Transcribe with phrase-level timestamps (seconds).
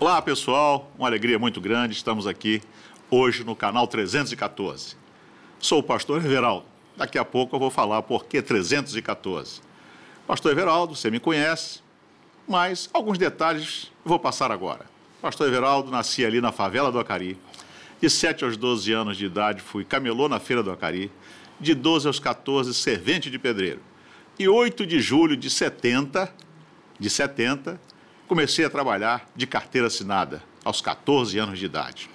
[0.00, 2.62] Olá pessoal, uma alegria muito grande, estamos aqui
[3.10, 4.96] hoje no canal 314.
[5.58, 6.66] Sou o pastor Everaldo,
[6.96, 9.60] daqui a pouco eu vou falar por que 314.
[10.26, 11.80] Pastor Everaldo, você me conhece,
[12.46, 14.86] mas alguns detalhes vou passar agora.
[15.20, 17.36] Pastor Everaldo nasci ali na favela do Acari.
[18.00, 21.10] De 7 aos 12 anos de idade fui camelô na feira do Acari.
[21.58, 23.80] De 12 aos 14, servente de pedreiro.
[24.38, 26.32] E 8 de julho de 70,
[26.98, 27.80] de 70,
[28.26, 32.10] comecei a trabalhar de carteira assinada, aos 14 anos de idade.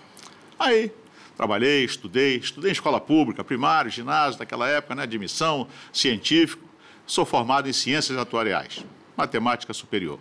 [0.60, 0.92] Aí,
[1.36, 6.64] trabalhei, estudei, estudei em escola pública, primário, ginásio, daquela época, né, admissão, científico.
[7.06, 8.86] Sou formado em ciências atuariais,
[9.18, 10.20] matemática superior.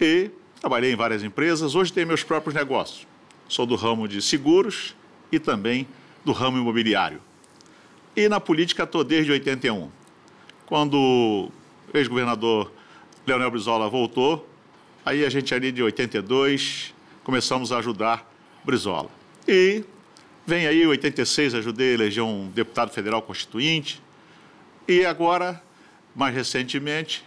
[0.00, 0.30] E
[0.60, 3.06] trabalhei em várias empresas, hoje tenho meus próprios negócios.
[3.48, 4.94] Sou do ramo de seguros
[5.32, 5.88] e também
[6.24, 7.20] do ramo imobiliário.
[8.14, 9.90] E na política estou desde 81.
[10.66, 12.70] Quando o ex-governador
[13.28, 14.48] Leonel Brizola voltou,
[15.08, 18.30] Aí a gente ali de 82 começamos a ajudar
[18.62, 19.08] Brizola.
[19.48, 19.82] E
[20.46, 24.02] vem aí 86 ajudei a eleger um deputado federal constituinte.
[24.86, 25.62] E agora,
[26.14, 27.24] mais recentemente,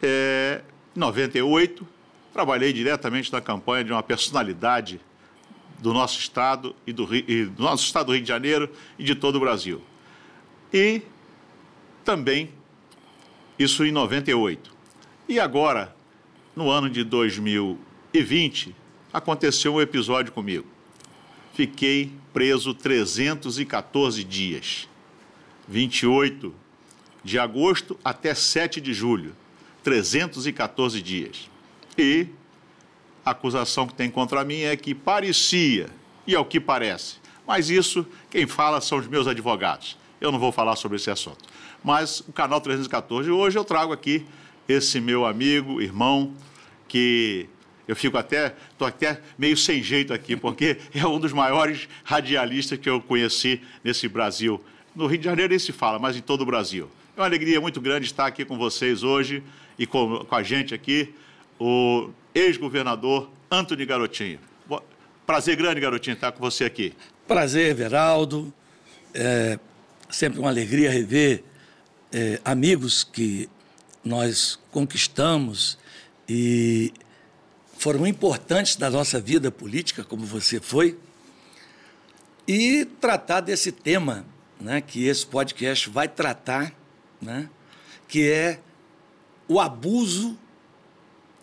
[0.00, 0.60] é,
[0.94, 1.84] 98,
[2.32, 5.00] trabalhei diretamente na campanha de uma personalidade
[5.80, 9.16] do nosso estado e do, e do nosso estado do Rio de Janeiro e de
[9.16, 9.82] todo o Brasil.
[10.72, 11.02] E
[12.04, 12.50] também
[13.58, 14.73] isso em 98.
[15.26, 15.96] E agora,
[16.54, 18.76] no ano de 2020,
[19.10, 20.66] aconteceu um episódio comigo.
[21.54, 24.86] Fiquei preso 314 dias,
[25.66, 26.54] 28
[27.22, 29.34] de agosto até 7 de julho,
[29.82, 31.48] 314 dias.
[31.96, 32.26] E
[33.24, 35.88] a acusação que tem contra mim é que parecia,
[36.26, 39.96] e ao que parece, mas isso quem fala são os meus advogados.
[40.20, 41.48] Eu não vou falar sobre esse assunto.
[41.82, 44.26] Mas o canal 314 hoje eu trago aqui
[44.68, 46.32] esse meu amigo, irmão,
[46.88, 47.48] que
[47.86, 52.78] eu fico até, estou até meio sem jeito aqui, porque é um dos maiores radialistas
[52.78, 54.62] que eu conheci nesse Brasil.
[54.94, 56.88] No Rio de Janeiro nem se fala, mas em todo o Brasil.
[57.16, 59.42] É uma alegria muito grande estar aqui com vocês hoje
[59.78, 61.14] e com, com a gente aqui,
[61.58, 64.38] o ex-governador Antônio Garotinho.
[65.26, 66.92] Prazer grande, Garotinho, estar com você aqui.
[67.26, 68.52] Prazer, Veraldo.
[69.14, 69.58] É
[70.10, 71.42] sempre uma alegria rever
[72.12, 73.48] é, amigos que
[74.04, 75.78] nós conquistamos
[76.28, 76.92] e
[77.78, 80.98] foram importantes na nossa vida política, como você foi,
[82.46, 84.26] e tratar desse tema
[84.60, 86.72] né, que esse podcast vai tratar,
[87.20, 87.48] né,
[88.06, 88.60] que é
[89.48, 90.38] o abuso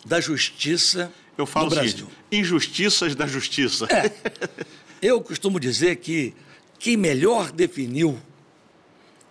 [0.06, 1.92] da justiça Eu falo no Brasil.
[1.92, 3.86] Seguinte, injustiças da justiça.
[3.86, 4.12] É.
[5.02, 6.34] Eu costumo dizer que
[6.78, 8.20] quem melhor definiu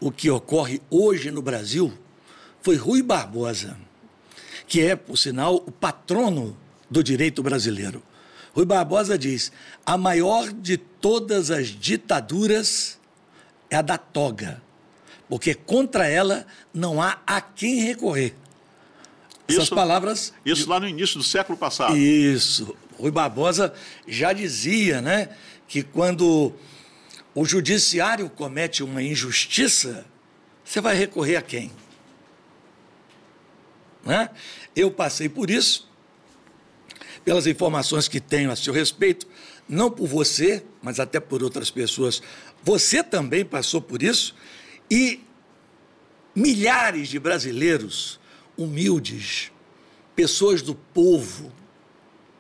[0.01, 1.93] o que ocorre hoje no Brasil
[2.63, 3.77] foi Rui Barbosa,
[4.67, 6.57] que é, por sinal, o patrono
[6.91, 8.03] do direito brasileiro.
[8.53, 9.53] Rui Barbosa diz:
[9.85, 12.99] a maior de todas as ditaduras
[13.69, 14.63] é a da toga,
[15.29, 18.35] porque contra ela não há a quem recorrer.
[19.49, 20.33] Essas Isso- palavras.
[20.45, 21.97] Isso lá no início do século passado.
[21.97, 22.77] Isso.
[22.99, 23.73] Rui Barbosa
[24.07, 25.31] já dizia, né,
[25.67, 26.53] que quando
[27.35, 30.05] o judiciário comete uma injustiça,
[30.65, 31.73] você vai recorrer a quem?
[34.05, 34.31] Né?
[34.75, 35.89] Eu passei por isso,
[37.25, 39.27] pelas informações que tenho a seu respeito,
[39.69, 42.23] não por você, mas até por outras pessoas.
[42.63, 44.35] Você também passou por isso
[44.91, 45.21] e
[46.35, 48.19] milhares de brasileiros
[48.57, 49.53] humildes,
[50.15, 51.53] pessoas do povo,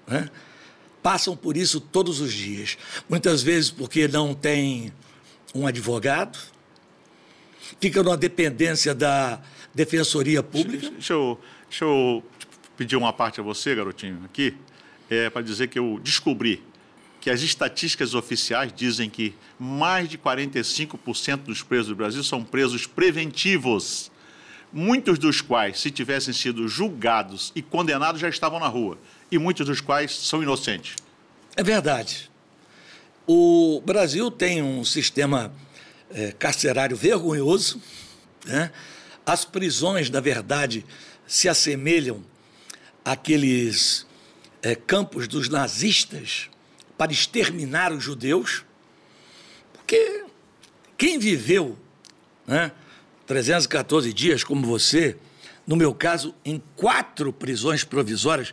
[0.06, 0.28] né,
[1.02, 2.76] passam por isso todos os dias.
[3.08, 4.92] Muitas vezes porque não tem
[5.54, 6.38] um advogado,
[7.80, 9.40] fica numa dependência da
[9.74, 10.90] defensoria pública.
[10.90, 11.38] Deixa eu,
[11.68, 12.22] deixa eu
[12.76, 14.54] pedir uma parte a você, garotinho, aqui,
[15.08, 16.62] é, para dizer que eu descobri
[17.20, 22.86] que as estatísticas oficiais dizem que mais de 45% dos presos do Brasil são presos
[22.86, 24.10] preventivos,
[24.72, 28.98] muitos dos quais, se tivessem sido julgados e condenados, já estavam na rua,
[29.30, 30.96] e muitos dos quais são inocentes.
[31.54, 32.30] É verdade.
[33.26, 35.52] O Brasil tem um sistema
[36.10, 37.80] eh, carcerário vergonhoso.
[38.46, 38.72] Né?
[39.30, 40.84] As prisões, na verdade,
[41.24, 42.20] se assemelham
[43.04, 44.04] àqueles
[44.60, 46.50] eh, campos dos nazistas
[46.98, 48.64] para exterminar os judeus.
[49.72, 50.24] Porque
[50.98, 51.78] quem viveu
[52.44, 52.72] né,
[53.24, 55.16] 314 dias, como você,
[55.64, 58.52] no meu caso, em quatro prisões provisórias,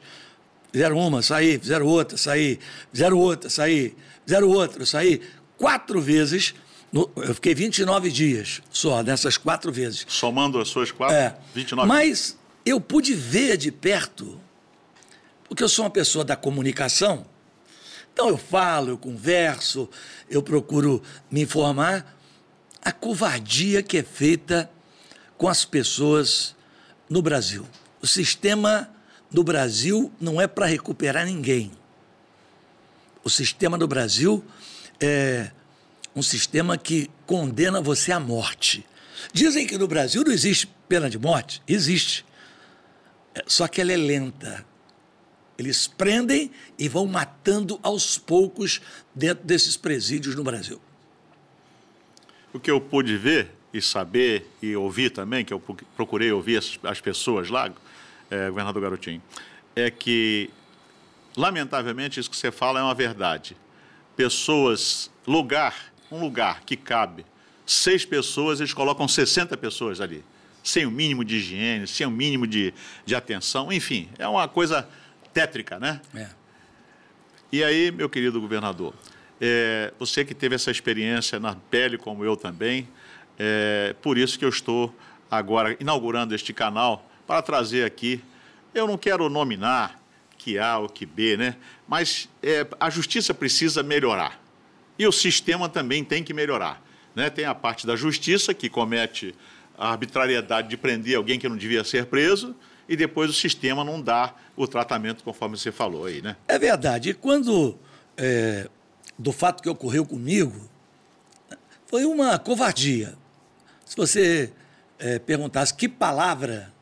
[0.71, 2.59] fizeram uma, saí, fizeram outra, saí,
[2.93, 5.23] fizeram outra, saí, fizeram outra, saí,
[5.57, 6.53] quatro vezes,
[6.91, 10.05] no- eu fiquei 29 dias só nessas quatro vezes.
[10.07, 11.87] Somando as suas quatro, É, 29.
[11.87, 14.39] Mas eu pude ver de perto
[15.47, 17.25] porque eu sou uma pessoa da comunicação,
[18.11, 19.89] então eu falo, eu converso,
[20.29, 21.01] eu procuro
[21.31, 22.15] me informar.
[22.83, 24.69] A covardia que é feita
[25.37, 26.55] com as pessoas
[27.09, 27.65] no Brasil.
[28.01, 28.89] O sistema
[29.31, 31.71] do Brasil não é para recuperar ninguém.
[33.23, 34.43] O sistema do Brasil
[34.99, 35.51] é
[36.17, 38.83] um sistema que condena você à morte.
[39.31, 41.61] Dizem que no Brasil não existe pena de morte.
[41.67, 42.25] Existe.
[43.35, 44.65] É, só que ela é lenta.
[45.59, 48.81] Eles prendem e vão matando aos poucos
[49.13, 50.81] dentro desses presídios no Brasil.
[52.51, 55.59] O que eu pude ver e saber e ouvir também, que eu
[55.95, 57.71] procurei ouvir as, as pessoas lá,
[58.31, 59.21] é, governador Garotinho,
[59.75, 60.49] é que,
[61.35, 63.55] lamentavelmente, isso que você fala é uma verdade.
[64.15, 67.25] Pessoas, lugar, um lugar que cabe
[67.65, 70.23] seis pessoas, eles colocam 60 pessoas ali,
[70.63, 72.73] sem o mínimo de higiene, sem o mínimo de,
[73.05, 74.87] de atenção, enfim, é uma coisa
[75.33, 76.01] tétrica, né?
[76.15, 76.29] É.
[77.51, 78.93] E aí, meu querido governador,
[79.39, 82.87] é, você que teve essa experiência na pele, como eu também,
[83.37, 84.93] é por isso que eu estou
[85.29, 88.21] agora inaugurando este canal para trazer aqui.
[88.73, 89.99] Eu não quero nominar
[90.37, 91.55] que A ou que B, né?
[91.87, 94.41] Mas é, a justiça precisa melhorar.
[94.97, 96.83] E o sistema também tem que melhorar.
[97.15, 97.29] Né?
[97.29, 99.33] Tem a parte da justiça, que comete
[99.77, 102.55] a arbitrariedade de prender alguém que não devia ser preso,
[102.89, 106.35] e depois o sistema não dá o tratamento conforme você falou aí, né?
[106.47, 107.09] É verdade.
[107.09, 107.77] E quando,
[108.15, 108.67] é,
[109.19, 110.69] do fato que ocorreu comigo,
[111.85, 113.15] foi uma covardia.
[113.85, 114.51] Se você
[114.99, 116.73] é, perguntasse que palavra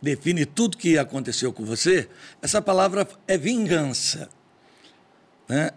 [0.00, 2.08] define tudo que aconteceu com você,
[2.40, 4.28] essa palavra é vingança.
[5.48, 5.70] Né?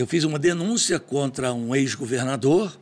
[0.00, 2.74] Eu fiz uma denúncia contra um ex-governador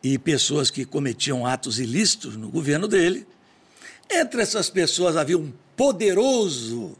[0.00, 3.26] e pessoas que cometiam atos ilícitos no governo dele.
[4.08, 6.96] Entre essas pessoas havia um poderoso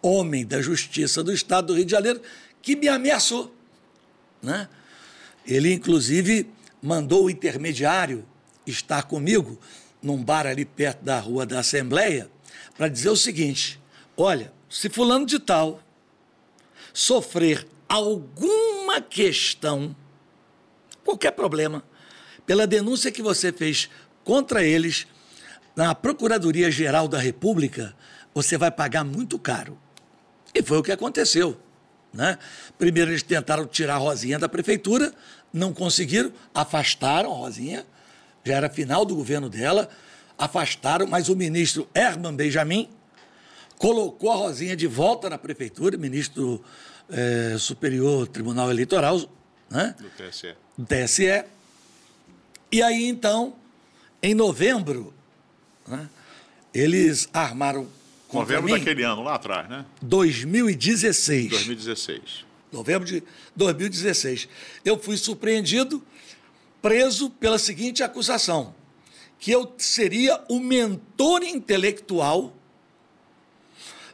[0.00, 2.22] homem da justiça do estado do Rio de Janeiro
[2.62, 3.52] que me ameaçou.
[4.40, 4.68] Né?
[5.44, 6.48] Ele, inclusive,
[6.80, 8.24] mandou o intermediário
[8.64, 9.58] estar comigo
[10.00, 12.30] num bar ali perto da Rua da Assembleia,
[12.76, 13.80] para dizer o seguinte:
[14.16, 15.82] olha, se fulano de tal
[16.92, 19.94] sofrer alguma questão,
[21.04, 21.82] qualquer problema,
[22.46, 23.90] pela denúncia que você fez
[24.22, 25.08] contra eles
[25.74, 27.94] na Procuradoria Geral da República,
[28.32, 29.76] você vai pagar muito caro.
[30.54, 31.60] E foi o que aconteceu.
[32.12, 32.38] Né?
[32.78, 35.12] Primeiro eles tentaram tirar a Rosinha da prefeitura,
[35.52, 37.84] não conseguiram, afastaram a Rosinha
[38.44, 39.88] já era final do governo dela,
[40.38, 42.88] afastaram, mas o ministro Herman Benjamin
[43.78, 46.62] colocou a Rosinha de volta na prefeitura, ministro
[47.10, 49.20] é, Superior Tribunal Eleitoral,
[49.70, 49.94] né?
[49.98, 50.54] Do TSE.
[50.76, 51.44] Do TSE.
[52.72, 53.54] E aí, então,
[54.22, 55.12] em novembro,
[55.86, 56.08] né,
[56.72, 57.88] eles armaram.
[58.32, 59.84] Novembro mim, daquele ano, lá atrás, né?
[60.02, 61.50] 2016.
[61.50, 62.46] 2016.
[62.70, 63.22] Novembro de
[63.56, 64.48] 2016.
[64.84, 66.04] Eu fui surpreendido
[66.80, 68.72] preso pela seguinte acusação:
[69.38, 72.54] que eu seria o mentor intelectual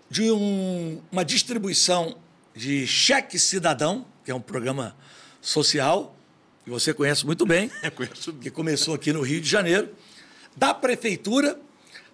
[0.09, 2.17] de um, uma distribuição
[2.57, 4.97] de cheque cidadão, que é um programa
[5.43, 6.17] social,
[6.65, 7.71] que você conhece muito bem,
[8.41, 9.95] que começou aqui no Rio de Janeiro,
[10.57, 11.61] da prefeitura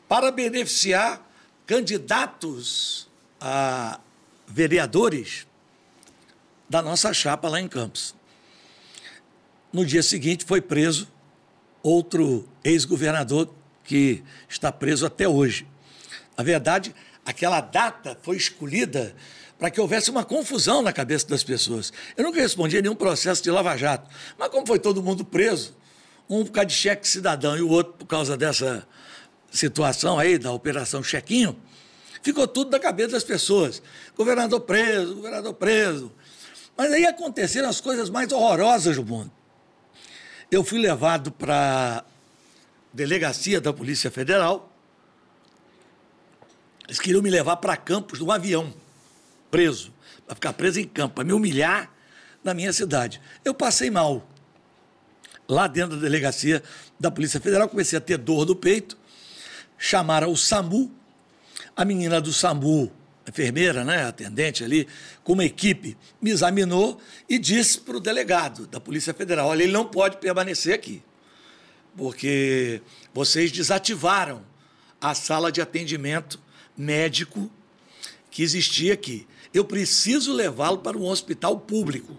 [0.09, 1.25] para beneficiar
[1.65, 3.09] candidatos
[3.41, 4.01] a
[4.47, 5.47] vereadores
[6.69, 8.13] da nossa chapa lá em Campos.
[9.73, 11.09] No dia seguinte foi preso
[11.83, 15.67] outro ex-governador que está preso até hoje.
[16.37, 19.15] Na verdade, aquela data foi escolhida
[19.63, 21.93] para que houvesse uma confusão na cabeça das pessoas.
[22.17, 25.77] Eu nunca respondi a nenhum processo de lava-jato, mas como foi todo mundo preso,
[26.29, 28.85] um por causa de cheque cidadão e o outro por causa dessa
[29.53, 31.57] situação aí da operação chequinho,
[32.25, 33.81] ficou tudo na cabeça das pessoas.
[34.17, 36.11] Governador preso, governador preso.
[36.77, 39.31] Mas aí aconteceram as coisas mais horrorosas do mundo.
[40.51, 42.05] Eu fui levado para
[42.93, 44.73] delegacia da Polícia Federal.
[46.89, 48.75] Eles queriam me levar para Campos num avião,
[49.53, 49.93] preso,
[50.27, 51.93] para ficar preso em campo, para me humilhar
[52.43, 53.21] na minha cidade.
[53.45, 54.27] Eu passei mal.
[55.47, 56.63] Lá dentro da delegacia
[56.99, 58.97] da Polícia Federal, comecei a ter dor do peito.
[59.77, 60.91] Chamaram o SAMU.
[61.77, 62.91] A menina do SAMU
[63.29, 64.89] enfermeira, né, atendente ali,
[65.23, 69.73] com uma equipe, me examinou e disse para o delegado da Polícia Federal: olha, ele
[69.73, 71.03] não pode permanecer aqui,
[71.97, 72.81] porque
[73.13, 74.43] vocês desativaram
[75.01, 76.41] a sala de atendimento
[76.77, 77.51] médico
[78.31, 79.27] que existia aqui.
[79.53, 82.17] Eu preciso levá-lo para um hospital público.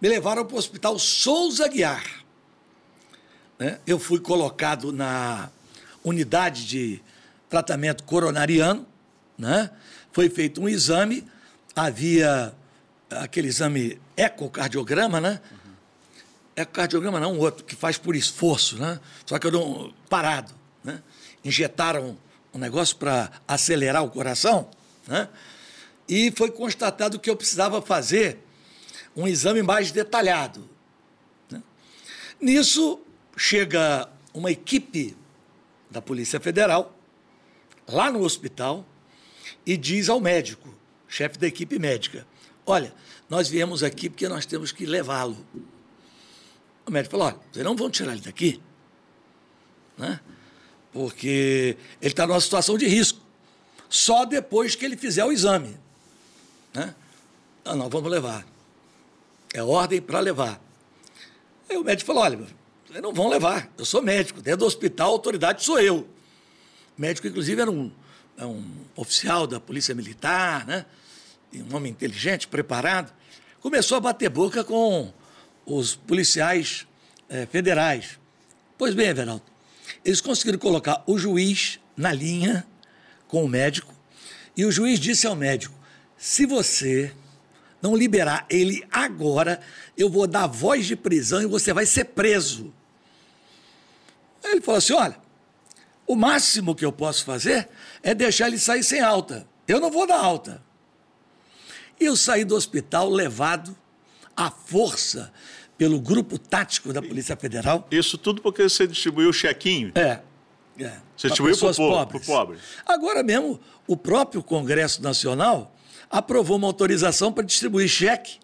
[0.00, 2.04] Me levaram para o hospital Souza Guiar.
[3.58, 3.78] Né?
[3.86, 5.50] Eu fui colocado na
[6.04, 7.02] unidade de
[7.48, 8.86] tratamento coronariano
[9.38, 9.70] né?
[10.12, 11.26] foi feito um exame,
[11.74, 12.54] havia
[13.10, 15.40] aquele exame ecocardiograma, né?
[15.50, 15.72] Uhum.
[16.56, 19.00] Ecocardiograma não, um outro, que faz por esforço, né?
[19.26, 19.92] Só que eu não.
[20.08, 20.52] parado.
[20.82, 21.02] Né?
[21.44, 22.16] Injetaram
[22.52, 24.68] um negócio para acelerar o coração,
[25.06, 25.28] né?
[26.08, 28.38] E foi constatado que eu precisava fazer
[29.16, 30.68] um exame mais detalhado.
[31.50, 31.62] Né?
[32.40, 33.00] Nisso,
[33.36, 35.16] chega uma equipe
[35.90, 36.96] da Polícia Federal,
[37.86, 38.84] lá no hospital,
[39.64, 40.74] e diz ao médico,
[41.08, 42.26] chefe da equipe médica:
[42.66, 42.94] Olha,
[43.28, 45.36] nós viemos aqui porque nós temos que levá-lo.
[46.86, 48.60] O médico falou: Olha, vocês não vão tirar ele daqui,
[49.96, 50.20] né?
[50.92, 53.20] porque ele está numa situação de risco,
[53.88, 55.78] só depois que ele fizer o exame.
[56.74, 56.94] Né?
[57.64, 58.44] Não, não, vamos levar.
[59.52, 60.60] É ordem para levar.
[61.68, 62.36] Aí o médico falou: Olha,
[62.86, 66.08] vocês não vão levar, eu sou médico, dentro do hospital a autoridade sou eu.
[66.96, 67.90] O médico, inclusive, era um
[68.36, 68.64] é um
[68.96, 70.84] oficial da Polícia Militar, né?
[71.54, 73.12] um homem inteligente, preparado,
[73.60, 75.12] começou a bater boca com
[75.64, 76.86] os policiais
[77.28, 78.18] é, federais.
[78.76, 79.42] Pois bem, Everaldo,
[80.04, 82.66] eles conseguiram colocar o juiz na linha
[83.28, 83.94] com o médico
[84.56, 85.74] e o juiz disse ao médico:
[86.24, 87.12] se você
[87.82, 89.60] não liberar ele agora,
[89.94, 92.72] eu vou dar voz de prisão e você vai ser preso.
[94.42, 95.18] Aí ele falou assim: olha,
[96.06, 97.68] o máximo que eu posso fazer
[98.02, 99.46] é deixar ele sair sem alta.
[99.68, 100.62] Eu não vou dar alta.
[102.00, 103.76] E eu saí do hospital levado
[104.34, 105.30] à força
[105.76, 107.86] pelo grupo tático da Polícia Federal.
[107.90, 109.92] Isso tudo porque você distribuiu o chequinho?
[109.94, 110.20] É.
[110.80, 112.58] é você distribuiu para o pobre.
[112.86, 115.73] Agora mesmo, o próprio Congresso Nacional
[116.18, 118.38] aprovou uma autorização para distribuir cheque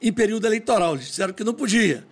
[0.00, 0.94] em período eleitoral.
[0.94, 2.06] Eles disseram que não podia.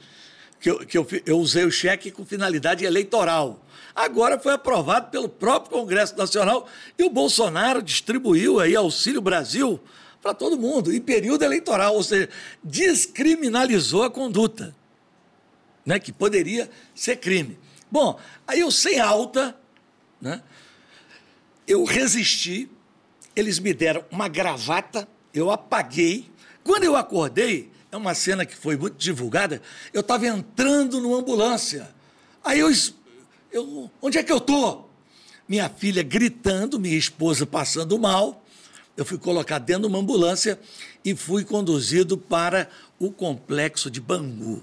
[0.58, 3.62] Que, eu, que eu, eu usei o cheque com finalidade eleitoral
[3.94, 6.66] agora foi aprovado pelo próprio Congresso Nacional
[6.98, 9.78] e o Bolsonaro distribuiu aí Auxílio Brasil
[10.22, 12.28] para todo mundo, em período eleitoral, ou seja,
[12.62, 14.74] descriminalizou a conduta,
[15.84, 17.58] né, que poderia ser crime.
[17.90, 19.54] Bom, aí eu sem alta,
[20.20, 20.40] né,
[21.66, 22.70] eu resisti,
[23.34, 26.30] eles me deram uma gravata, eu apaguei.
[26.62, 29.60] Quando eu acordei, é uma cena que foi muito divulgada,
[29.92, 31.90] eu estava entrando numa ambulância.
[32.44, 32.70] Aí eu
[33.52, 34.90] eu, onde é que eu estou?
[35.46, 38.42] Minha filha gritando, minha esposa passando mal.
[38.96, 40.58] Eu fui colocado dentro de uma ambulância
[41.04, 44.62] e fui conduzido para o complexo de Bangu.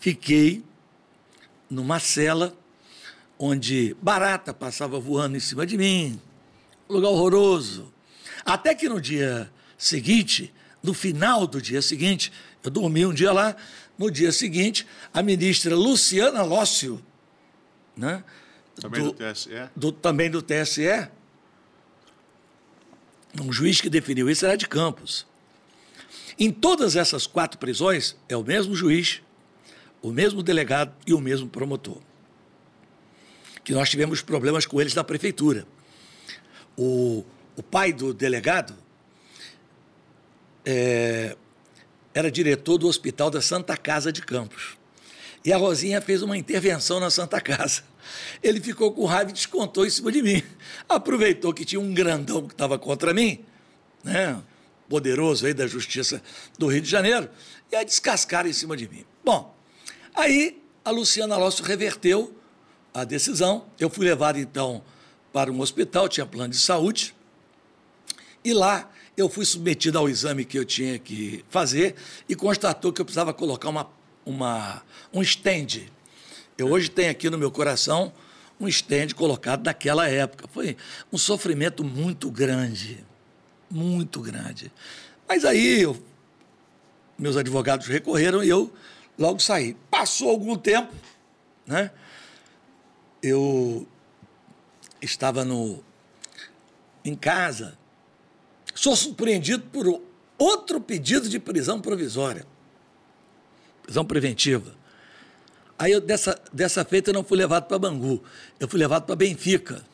[0.00, 0.64] Fiquei
[1.68, 2.56] numa cela
[3.38, 6.20] onde barata passava voando em cima de mim,
[6.92, 7.92] lugar horroroso.
[8.44, 12.32] Até que no dia seguinte, no final do dia seguinte,
[12.62, 13.56] eu dormi um dia lá,
[13.98, 17.02] no dia seguinte, a ministra Luciana Lócio
[18.00, 18.24] né?
[18.76, 19.50] Também do, do TSE?
[19.76, 21.08] Do, também do TSE.
[23.40, 25.26] Um juiz que definiu isso era de Campos.
[26.38, 29.20] Em todas essas quatro prisões, é o mesmo juiz,
[30.00, 32.00] o mesmo delegado e o mesmo promotor.
[33.62, 35.66] Que nós tivemos problemas com eles na prefeitura.
[36.82, 37.22] O,
[37.56, 38.74] o pai do delegado
[40.64, 41.36] é,
[42.14, 44.78] era diretor do Hospital da Santa Casa de Campos.
[45.44, 47.82] E a Rosinha fez uma intervenção na Santa Casa.
[48.42, 50.42] Ele ficou com raiva e descontou em cima de mim.
[50.88, 53.44] Aproveitou que tinha um grandão que estava contra mim,
[54.02, 54.42] né?
[54.88, 56.22] poderoso aí da Justiça
[56.58, 57.28] do Rio de Janeiro,
[57.70, 59.04] e a descascar em cima de mim.
[59.22, 59.54] Bom,
[60.14, 62.34] aí a Luciana Lócio reverteu
[62.94, 63.66] a decisão.
[63.78, 64.82] Eu fui levado, então,
[65.32, 67.14] para um hospital, tinha plano de saúde,
[68.44, 71.94] e lá eu fui submetido ao exame que eu tinha que fazer
[72.28, 73.90] e constatou que eu precisava colocar uma
[74.24, 74.82] uma,
[75.12, 75.86] um stand.
[76.56, 78.12] Eu hoje tenho aqui no meu coração
[78.58, 80.46] um stand colocado naquela época.
[80.48, 80.76] Foi
[81.12, 83.04] um sofrimento muito grande,
[83.70, 84.70] muito grande.
[85.28, 86.02] Mas aí eu,
[87.18, 88.72] meus advogados recorreram e eu
[89.18, 89.76] logo saí.
[89.90, 90.92] Passou algum tempo,
[91.66, 91.90] né?
[93.22, 93.86] Eu
[95.00, 95.82] estava no,
[97.04, 97.78] em casa,
[98.74, 100.02] sou surpreendido por
[100.38, 102.46] outro pedido de prisão provisória
[103.90, 104.72] prisão preventiva.
[105.76, 108.22] Aí, eu, dessa, dessa feita, eu não fui levado para Bangu,
[108.60, 109.84] eu fui levado para Benfica.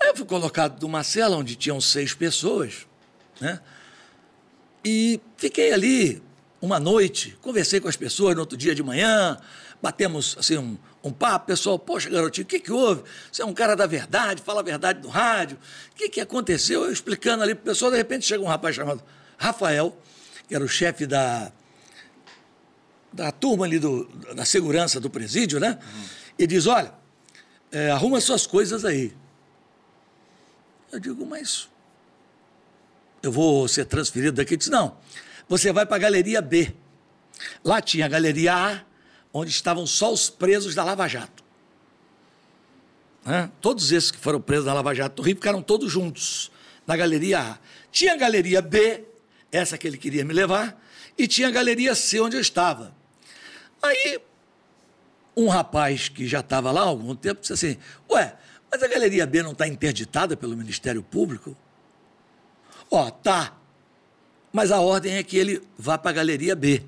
[0.00, 2.86] Aí eu fui colocado numa cela onde tinham seis pessoas,
[3.40, 3.60] né?
[4.84, 6.22] E fiquei ali
[6.60, 9.38] uma noite, conversei com as pessoas no outro dia de manhã,
[9.80, 13.02] batemos assim um, um papo, pessoal, poxa, garotinho, o que, que houve?
[13.30, 15.58] Você é um cara da verdade, fala a verdade no rádio.
[15.92, 16.84] O que, que aconteceu?
[16.84, 19.02] Eu explicando ali para o pessoal, de repente chega um rapaz chamado
[19.38, 19.96] Rafael,
[20.48, 21.52] que era o chefe da
[23.12, 25.78] da turma ali do, da segurança do presídio, né?
[25.80, 26.04] Uhum.
[26.38, 26.92] E diz: olha,
[27.72, 29.12] é, arruma suas coisas aí.
[30.92, 31.68] Eu digo, mas
[33.22, 34.54] eu vou ser transferido daqui.
[34.54, 34.96] Ele disse, não,
[35.48, 36.74] você vai para a galeria B.
[37.64, 38.84] Lá tinha a galeria A,
[39.36, 41.44] onde estavam só os presos da Lava Jato.
[43.22, 43.50] Né?
[43.60, 46.50] Todos esses que foram presos da Lava Jato do Rio ficaram todos juntos
[46.86, 47.58] na galeria A.
[47.92, 49.04] Tinha a galeria B,
[49.52, 50.82] essa que ele queria me levar,
[51.18, 52.94] e tinha a galeria C, onde eu estava.
[53.82, 54.18] Aí,
[55.36, 57.76] um rapaz que já estava lá há algum tempo disse assim:
[58.10, 58.34] Ué,
[58.70, 61.54] mas a galeria B não está interditada pelo Ministério Público?
[62.90, 63.54] Ó, tá.
[64.50, 66.82] Mas a ordem é que ele vá para a galeria B.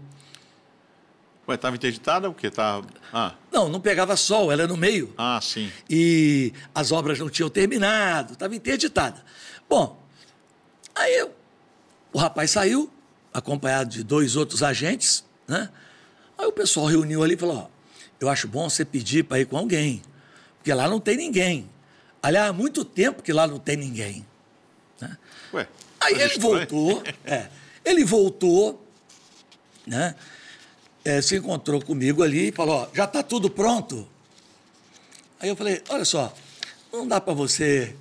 [1.49, 2.83] Ué, estava interditada porque tá.
[3.11, 3.35] Ah.
[3.51, 5.15] Não, não pegava sol, ela era no meio.
[5.17, 5.73] Ah, sim.
[5.89, 9.25] E as obras não tinham terminado, estava interditada.
[9.67, 9.99] Bom,
[10.95, 11.35] aí eu,
[12.13, 12.93] o rapaz saiu,
[13.33, 15.71] acompanhado de dois outros agentes, né?
[16.37, 17.67] Aí o pessoal reuniu ali e falou: ó,
[18.21, 20.03] eu acho bom você pedir para ir com alguém,
[20.59, 21.71] porque lá não tem ninguém.
[22.23, 24.27] Aliás, há muito tempo que lá não tem ninguém.
[25.01, 25.17] Né?
[25.55, 25.67] Ué,
[26.01, 26.41] Aí ele estranho.
[26.59, 27.49] voltou, é,
[27.85, 28.87] ele voltou,
[29.87, 30.15] né?
[31.09, 34.07] É, se encontrou comigo ali e falou: ó, já está tudo pronto.
[35.41, 36.35] Aí eu falei: olha só,
[36.93, 37.97] não dá para você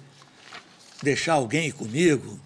[1.01, 2.37] deixar alguém comigo,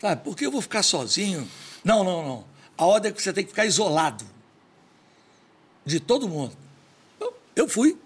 [0.00, 0.24] sabe?
[0.24, 1.46] Porque eu vou ficar sozinho.
[1.84, 2.44] Não, não, não.
[2.78, 4.24] A ordem é que você tem que ficar isolado
[5.84, 6.56] de todo mundo.
[7.20, 7.98] Eu, eu fui,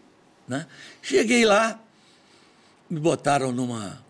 [0.48, 0.66] né?
[1.00, 1.78] Cheguei lá,
[2.90, 4.04] me botaram numa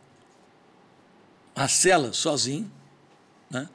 [1.55, 2.73] a cela sozinho,
[3.51, 3.69] né?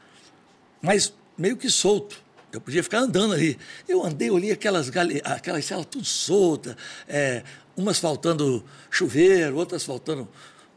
[0.81, 2.24] mas meio que solto.
[2.55, 3.57] Eu podia ficar andando ali.
[3.87, 5.21] Eu andei, olhei aquelas, gale...
[5.23, 6.75] aquelas celas tudo soltas,
[7.07, 7.43] é,
[7.75, 10.27] umas faltando chuveiro, outras faltando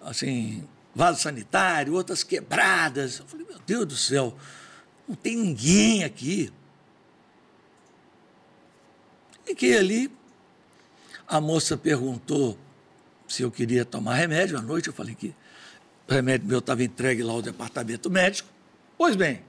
[0.00, 3.20] assim, vaso sanitário, outras quebradas.
[3.20, 4.36] Eu falei, meu Deus do céu,
[5.08, 6.52] não tem ninguém aqui.
[9.44, 10.12] Fiquei ali,
[11.26, 12.58] a moça perguntou
[13.26, 14.88] se eu queria tomar remédio à noite.
[14.88, 15.34] Eu falei que
[16.08, 18.48] o remédio meu estava entregue lá ao departamento médico.
[18.96, 19.42] Pois bem,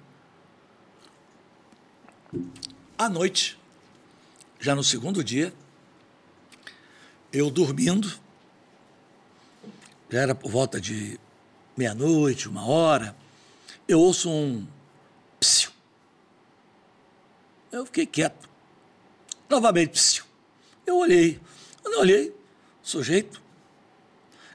[2.98, 3.58] à noite,
[4.60, 5.54] já no segundo dia,
[7.32, 8.20] eu dormindo,
[10.10, 11.20] já era por volta de
[11.78, 13.16] meia-noite, uma hora,
[13.88, 14.68] eu ouço um
[15.40, 15.72] psiu.
[17.72, 18.50] Eu fiquei quieto.
[19.48, 20.26] Novamente, psiu.
[20.86, 21.40] Eu olhei.
[21.82, 22.36] Quando eu olhei,
[22.82, 23.42] sujeito,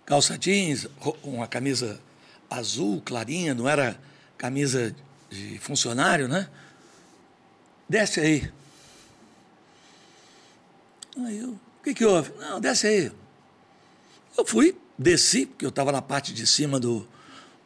[0.05, 0.87] calça jeans,
[1.23, 2.01] uma camisa
[2.51, 3.99] azul clarinha, não era
[4.37, 4.95] camisa
[5.31, 6.49] de funcionário, né?
[7.89, 8.53] Desce aí.
[11.19, 12.33] Aí eu, o que, que houve?
[12.39, 13.13] Não, desce aí.
[14.37, 17.07] Eu fui, desci, porque eu estava na parte de cima do,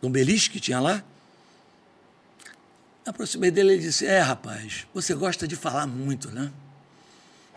[0.03, 1.03] do beliche que tinha lá.
[3.05, 6.53] Me aproximei dele e disse: É, rapaz, você gosta de falar muito, né?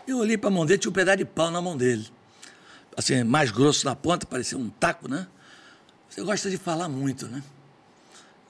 [0.06, 2.08] Eu olhei para a mão dele, tinha um pedaço de pau na mão dele.
[2.96, 5.26] Assim, mais grosso na ponta, parecia um taco, né?
[6.08, 7.42] Você gosta de falar muito, né?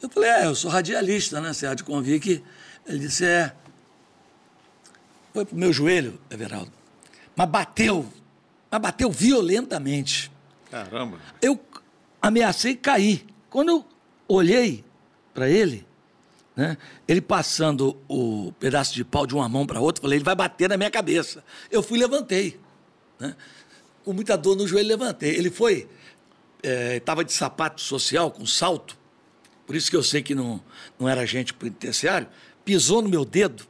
[0.01, 1.53] Eu falei: É, eu sou radialista, né?
[1.53, 2.43] Você há de convir que.
[2.87, 3.55] Ele disse: É.
[5.33, 6.73] Foi pro meu joelho, Everaldo.
[7.35, 8.07] Mas bateu.
[8.71, 10.31] Mas bateu violentamente
[10.71, 11.19] Caramba.
[11.41, 11.59] eu
[12.21, 13.27] ameacei cair.
[13.51, 13.85] Quando eu
[14.29, 14.85] olhei
[15.35, 15.87] para ele,
[16.57, 20.35] né, ele passando o pedaço de pau de uma mão para outra, falei, ele vai
[20.35, 21.45] bater na minha cabeça.
[21.71, 22.59] Eu fui e levantei.
[23.19, 23.37] Né?
[24.05, 25.35] Com muita dor no joelho, levantei.
[25.35, 25.89] Ele foi,
[26.63, 28.97] estava de sapato social, com salto,
[29.67, 30.63] por isso que eu sei que não,
[30.99, 32.29] não era agente penitenciário,
[32.65, 33.67] pisou no meu dedo,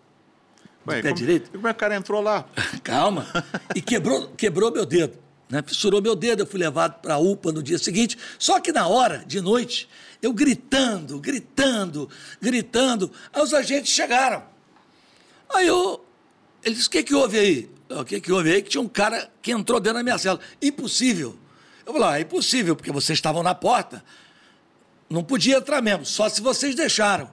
[0.86, 1.50] Ué, pé como, direito.
[1.52, 2.46] e como é que o cara entrou lá?
[2.82, 3.26] Calma.
[3.74, 5.18] E quebrou, quebrou meu dedo.
[5.48, 5.62] Né?
[5.66, 8.18] Fissurou meu dedo, eu fui levado para a UPA no dia seguinte.
[8.38, 9.88] Só que na hora, de noite,
[10.22, 12.08] eu gritando, gritando,
[12.40, 13.12] gritando.
[13.32, 14.42] Aí os agentes chegaram.
[15.52, 16.04] Aí eu.
[16.64, 17.70] Ele disse: O que, que houve aí?
[17.90, 18.62] O que, que houve aí?
[18.62, 20.40] Que tinha um cara que entrou dentro da minha cela.
[20.60, 21.36] Impossível.
[21.84, 24.02] Eu falei: ah, é impossível, porque vocês estavam na porta.
[25.10, 27.30] Não podia entrar mesmo, só se vocês deixaram.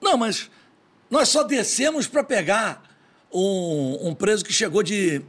[0.00, 0.50] Não, mas
[1.10, 2.82] nós só descemos para pegar
[3.32, 5.22] um, um preso que chegou de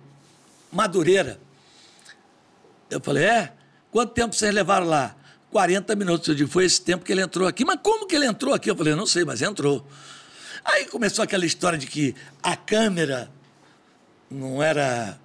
[0.72, 1.40] Madureira.
[2.90, 3.54] Eu falei, é?
[3.92, 5.16] Quanto tempo vocês levaram lá?
[5.52, 6.28] 40 minutos.
[6.28, 7.66] Eu digo, foi esse tempo que ele entrou aqui.
[7.66, 8.70] Mas como que ele entrou aqui?
[8.70, 9.86] Eu falei, não sei, mas entrou.
[10.64, 13.32] Aí começou aquela história de que a câmera
[14.30, 15.20] não era.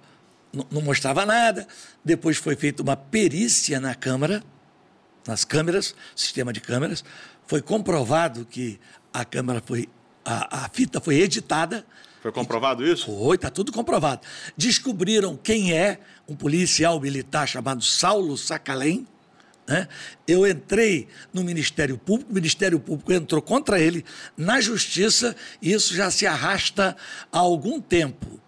[0.53, 1.67] não, mostrava nada.
[2.03, 4.43] Depois foi feita uma perícia na câmara,
[5.27, 7.03] nas câmeras, sistema de câmeras.
[7.47, 8.79] Foi comprovado que
[9.13, 9.89] a câmera foi.
[10.25, 11.85] A, a fita foi editada.
[12.21, 13.05] Foi comprovado isso?
[13.05, 14.21] Foi, está tudo comprovado.
[14.57, 19.07] Descobriram quem é um policial militar chamado Saulo Sacalém.
[19.67, 19.87] Né?
[20.27, 24.03] Eu entrei no Ministério Público, o Ministério Público entrou contra ele
[24.35, 26.97] na Justiça, e isso já se arrasta
[27.31, 28.39] há algum tempo.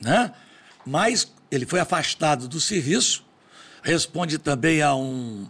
[0.00, 0.32] Né?
[0.84, 3.24] Mas ele foi afastado do serviço,
[3.82, 5.48] responde também a um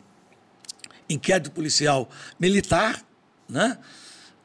[1.08, 3.02] inquérito policial militar,
[3.48, 3.78] né?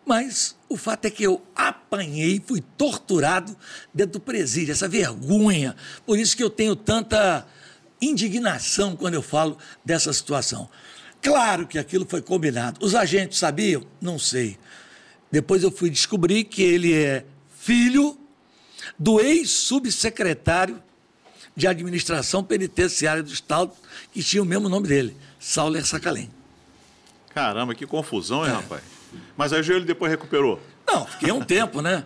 [0.06, 3.56] Mas o fato é que eu apanhei, fui torturado
[3.94, 5.76] dentro do presídio, essa vergonha.
[6.06, 7.46] Por isso que eu tenho tanta
[8.00, 10.70] indignação quando eu falo dessa situação.
[11.22, 12.86] Claro que aquilo foi combinado.
[12.86, 13.84] Os agentes sabiam?
[14.00, 14.60] Não sei.
[15.32, 17.26] Depois eu fui descobrir que ele é
[17.58, 18.18] filho
[19.00, 20.82] do ex-subsecretário
[21.56, 23.72] de Administração Penitenciária do Estado,
[24.12, 26.30] que tinha o mesmo nome dele, Sauler Sacalém.
[27.34, 28.56] Caramba, que confusão, hein, é.
[28.56, 28.95] rapaz?
[29.38, 30.60] Mas aí o joelho depois recuperou?
[30.88, 32.06] Não, fiquei um tempo, né?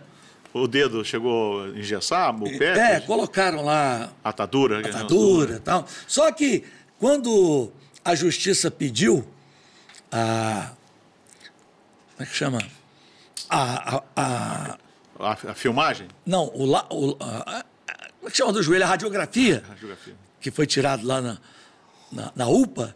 [0.52, 2.96] O dedo chegou a engessar, o pé?
[2.96, 4.10] É, colocaram lá...
[4.24, 4.80] Atadura.
[4.80, 5.86] Atadura e tal.
[6.06, 6.64] Só que
[6.98, 7.72] quando
[8.04, 9.26] a justiça pediu
[10.10, 10.72] a.
[12.16, 12.58] Como é que chama?
[13.48, 13.96] A.
[13.96, 14.78] a, a,
[15.18, 16.08] a, a filmagem?
[16.26, 17.64] Não, o, o a,
[18.18, 18.84] como é que chama do joelho?
[18.84, 19.64] A radiografia.
[19.66, 20.14] radiografia.
[20.40, 21.38] Que foi tirado lá na,
[22.12, 22.94] na, na, UPA.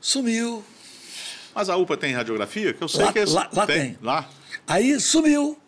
[0.00, 0.64] Sumiu.
[1.54, 2.72] Mas a UPA tem radiografia?
[2.72, 3.80] Que eu sei lá, que é lá, lá tem.
[3.80, 3.98] tem.
[4.02, 4.28] Lá?
[4.66, 5.58] Aí sumiu.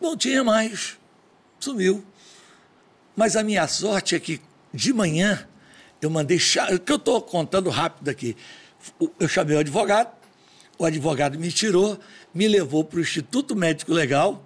[0.00, 0.98] Não tinha mais.
[1.58, 2.04] Sumiu.
[3.16, 4.40] Mas a minha sorte é que
[4.72, 5.46] de manhã
[6.02, 6.36] eu mandei.
[6.36, 8.36] O que eu estou contando rápido aqui.
[9.18, 10.12] Eu chamei o advogado,
[10.78, 11.98] o advogado me tirou,
[12.34, 14.44] me levou para o Instituto Médico Legal,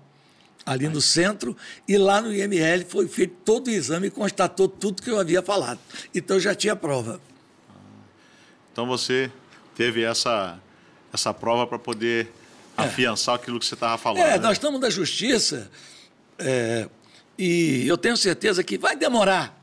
[0.64, 1.56] ali no centro,
[1.88, 5.42] e lá no IML foi feito todo o exame e constatou tudo que eu havia
[5.42, 5.80] falado.
[6.14, 7.20] Então eu já tinha prova.
[8.70, 9.32] Então você
[9.78, 10.58] teve essa,
[11.12, 12.26] essa prova para poder
[12.76, 12.82] é.
[12.82, 14.24] afiançar aquilo que você estava falando.
[14.24, 14.38] É, né?
[14.38, 15.70] nós estamos na justiça
[16.36, 16.88] é,
[17.38, 19.56] e eu tenho certeza que vai demorar.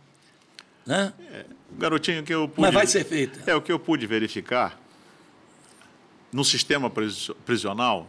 [0.85, 1.11] Né?
[1.33, 1.45] É.
[1.77, 2.61] Garotinho, que eu pude.
[2.61, 3.51] Mas vai ser feita.
[3.51, 4.79] É, o que eu pude verificar
[6.31, 6.89] no sistema
[7.45, 8.07] prisional,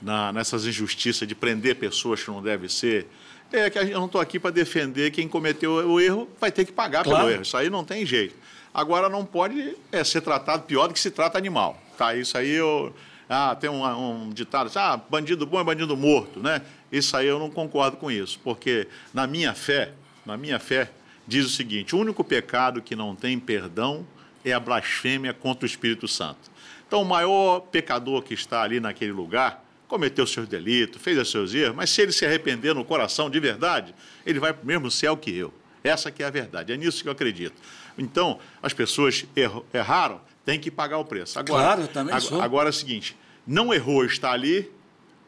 [0.00, 3.06] na, nessas injustiças de prender pessoas que não devem ser,
[3.52, 6.72] é que eu não estou aqui para defender quem cometeu o erro, vai ter que
[6.72, 7.18] pagar claro.
[7.18, 7.42] pelo erro.
[7.42, 8.34] Isso aí não tem jeito.
[8.74, 11.80] Agora, não pode é, ser tratado pior do que se trata animal.
[11.96, 12.14] Tá?
[12.14, 12.94] Isso aí eu.
[13.28, 16.60] Ah, tem um, um ditado, ah, bandido bom é bandido morto, né?
[16.90, 19.92] Isso aí eu não concordo com isso, porque na minha fé,
[20.26, 20.90] na minha fé,
[21.26, 24.06] diz o seguinte: o único pecado que não tem perdão
[24.44, 26.50] é a blasfêmia contra o Espírito Santo.
[26.86, 31.54] Então, o maior pecador que está ali naquele lugar cometeu seus delitos, fez os seus
[31.54, 33.94] erros, mas se ele se arrepender no coração de verdade,
[34.26, 35.52] ele vai para o mesmo céu que eu.
[35.84, 37.54] Essa que é a verdade, é nisso que eu acredito.
[37.98, 39.24] Então, as pessoas
[39.72, 41.38] erraram, tem que pagar o preço.
[41.38, 42.40] Agora, claro, também agora, sou.
[42.40, 44.70] agora é o seguinte, não errou, está ali,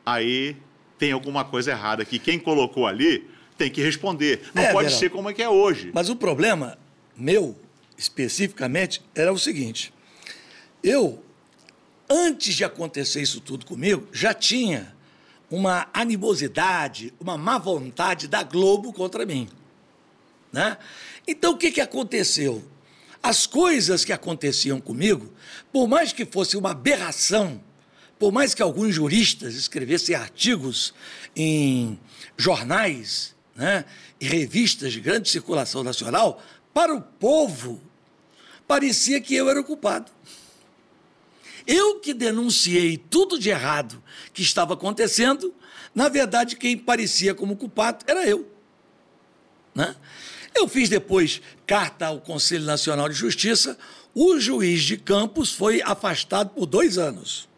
[0.04, 0.56] aí
[0.98, 4.42] tem alguma coisa errada, que quem colocou ali tem que responder.
[4.54, 5.90] Não é, pode ser como é que é hoje.
[5.94, 6.78] Mas o problema
[7.16, 7.56] meu,
[7.96, 9.92] especificamente, era o seguinte:
[10.82, 11.22] eu,
[12.08, 14.94] antes de acontecer isso tudo comigo, já tinha
[15.50, 19.48] uma animosidade, uma má vontade da Globo contra mim.
[20.54, 20.78] Né?
[21.26, 22.64] Então, o que, que aconteceu?
[23.20, 25.32] As coisas que aconteciam comigo,
[25.72, 27.60] por mais que fosse uma aberração,
[28.20, 30.94] por mais que alguns juristas escrevessem artigos
[31.34, 31.98] em
[32.36, 33.84] jornais né,
[34.20, 36.40] e revistas de grande circulação nacional,
[36.72, 37.82] para o povo,
[38.64, 40.12] parecia que eu era o culpado.
[41.66, 44.00] Eu que denunciei tudo de errado
[44.32, 45.52] que estava acontecendo,
[45.92, 48.48] na verdade, quem parecia como culpado era eu.
[49.74, 49.96] Né?
[50.54, 53.76] Eu fiz depois carta ao Conselho Nacional de Justiça,
[54.14, 57.48] o juiz de Campos foi afastado por dois anos.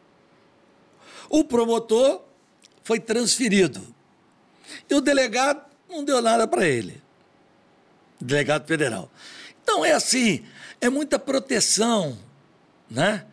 [1.28, 2.22] O promotor
[2.82, 3.82] foi transferido.
[4.88, 7.02] E o delegado não deu nada para ele.
[8.20, 9.10] Delegado federal.
[9.62, 10.44] Então é assim,
[10.80, 12.18] é muita proteção,
[12.88, 13.26] né?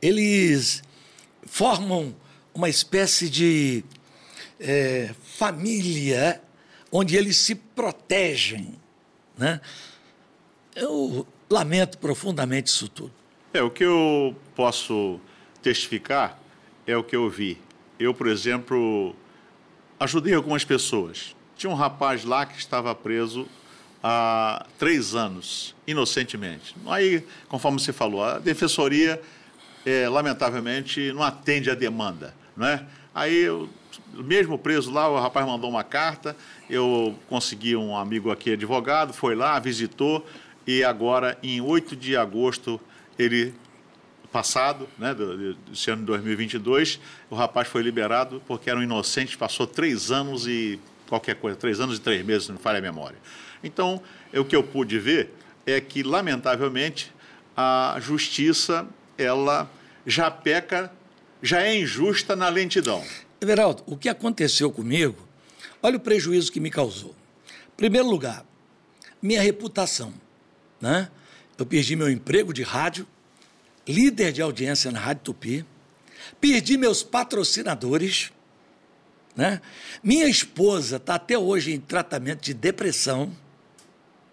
[0.00, 0.82] Eles
[1.44, 2.14] formam
[2.54, 3.84] uma espécie de
[4.58, 6.40] é, família
[6.90, 8.78] onde eles se protegem,
[9.36, 9.60] né?
[10.74, 13.12] Eu lamento profundamente isso tudo.
[13.52, 15.20] É, o que eu posso
[15.62, 16.38] testificar
[16.86, 17.58] é o que eu vi.
[17.98, 19.14] Eu, por exemplo,
[20.00, 23.46] ajudei algumas pessoas tinha um rapaz lá que estava preso
[24.02, 26.74] há três anos, inocentemente.
[26.86, 29.22] Aí, conforme você falou, a defensoria,
[29.86, 32.34] é, lamentavelmente, não atende à demanda.
[32.56, 32.84] Não é?
[33.14, 33.70] Aí, eu,
[34.12, 36.36] mesmo preso lá, o rapaz mandou uma carta,
[36.68, 40.26] eu consegui um amigo aqui, advogado, foi lá, visitou,
[40.66, 42.80] e agora, em 8 de agosto,
[43.18, 43.54] ele
[44.32, 45.14] passado, né,
[45.68, 50.46] desse ano de 2022, o rapaz foi liberado porque era um inocente, passou três anos
[50.46, 53.18] e qualquer coisa, três anos e três meses, não falha a memória.
[53.62, 54.02] Então,
[54.34, 55.34] o que eu pude ver
[55.66, 57.12] é que, lamentavelmente,
[57.54, 59.70] a justiça, ela
[60.06, 60.90] já peca,
[61.42, 63.04] já é injusta na lentidão.
[63.42, 65.26] Everaldo, o que aconteceu comigo,
[65.82, 67.14] olha o prejuízo que me causou.
[67.72, 68.46] Em primeiro lugar,
[69.20, 70.14] minha reputação.
[70.80, 71.10] Né?
[71.58, 73.06] Eu perdi meu emprego de rádio,
[73.86, 75.66] líder de audiência na Rádio Tupi,
[76.40, 78.32] perdi meus patrocinadores,
[79.34, 79.60] né?
[80.02, 83.32] minha esposa está até hoje em tratamento de depressão,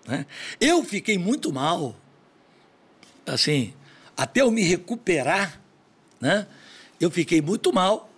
[0.08, 0.26] né?
[0.60, 1.96] eu fiquei muito mal,
[3.26, 3.74] assim,
[4.16, 5.60] até eu me recuperar,
[6.22, 6.48] né?
[7.00, 8.09] eu fiquei muito mal.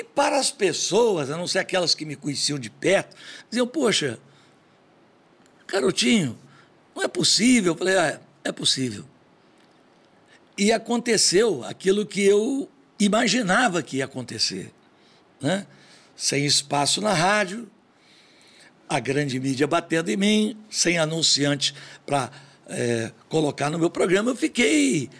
[0.00, 3.14] E para as pessoas, a não ser aquelas que me conheciam de perto,
[3.50, 4.18] diziam: Poxa,
[5.68, 6.38] garotinho,
[6.96, 7.74] não é possível.
[7.74, 9.04] Eu falei: ah, é possível.
[10.56, 12.66] E aconteceu aquilo que eu
[12.98, 14.72] imaginava que ia acontecer.
[15.38, 15.66] Né?
[16.16, 17.70] Sem espaço na rádio,
[18.88, 21.74] a grande mídia batendo em mim, sem anunciante
[22.06, 22.30] para
[22.66, 25.10] é, colocar no meu programa, eu fiquei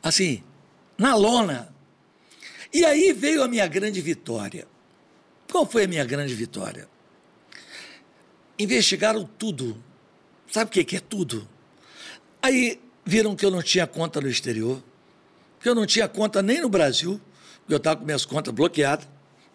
[0.00, 0.40] assim,
[0.96, 1.73] na lona.
[2.74, 4.66] E aí veio a minha grande vitória.
[5.48, 6.88] Qual foi a minha grande vitória?
[8.58, 9.80] Investigaram tudo.
[10.50, 11.48] Sabe o que é tudo?
[12.42, 14.82] Aí viram que eu não tinha conta no exterior,
[15.60, 17.20] que eu não tinha conta nem no Brasil,
[17.60, 19.06] porque eu estava com minhas contas bloqueadas,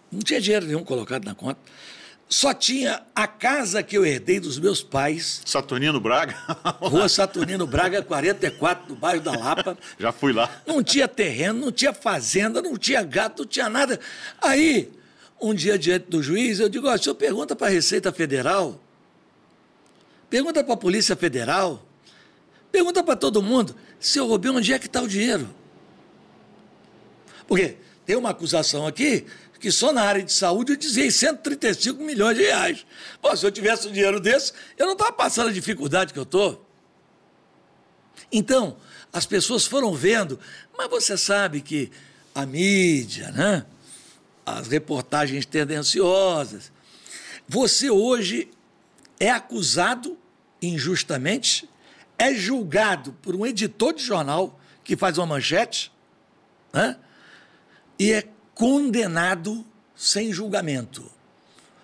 [0.09, 1.59] não tinha dinheiro nenhum colocado na conta.
[2.29, 5.41] Só tinha a casa que eu herdei dos meus pais.
[5.43, 6.35] Saturnino Braga?
[6.79, 9.75] Rua Saturnino Braga, 44, no bairro da Lapa.
[9.97, 10.61] Já fui lá.
[10.67, 13.99] Não tinha terreno, não tinha fazenda, não tinha gato, não tinha nada.
[14.39, 14.91] Aí,
[15.41, 18.79] um dia diante do juiz, eu digo: ó, o senhor pergunta para a Receita Federal,
[20.29, 21.83] pergunta para a Polícia Federal,
[22.71, 25.49] pergunta para todo mundo se eu roubei, onde é que está o dinheiro?
[27.47, 29.25] Porque tem uma acusação aqui
[29.59, 32.85] que só na área de saúde eu dizia 135 milhões de reais.
[33.21, 36.23] Pô, se eu tivesse um dinheiro desse, eu não estava passando a dificuldade que eu
[36.23, 36.65] estou.
[38.31, 38.77] Então,
[39.11, 40.39] as pessoas foram vendo,
[40.77, 41.91] mas você sabe que
[42.33, 43.65] a mídia, né?
[44.45, 46.71] as reportagens tendenciosas,
[47.47, 48.49] você hoje
[49.19, 50.17] é acusado
[50.61, 51.69] injustamente,
[52.17, 55.91] é julgado por um editor de jornal que faz uma manchete,
[56.71, 56.97] né?
[57.97, 58.27] e é
[58.59, 61.09] condenado sem julgamento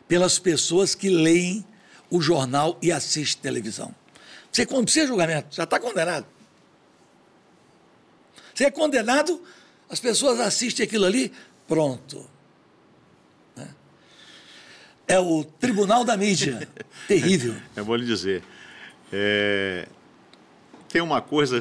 [0.09, 1.65] pelas pessoas que leem
[2.09, 3.95] o jornal e assistem televisão.
[4.51, 6.25] Você não precisa de julgamento, já está condenado.
[8.53, 9.41] Você é condenado,
[9.89, 11.31] as pessoas assistem aquilo ali,
[11.65, 12.29] pronto.
[13.55, 13.73] Né?
[15.07, 16.67] É o tribunal da mídia.
[17.07, 17.55] Terrível.
[17.73, 18.43] Eu vou lhe dizer.
[19.13, 19.87] É,
[20.89, 21.57] tem uma coisa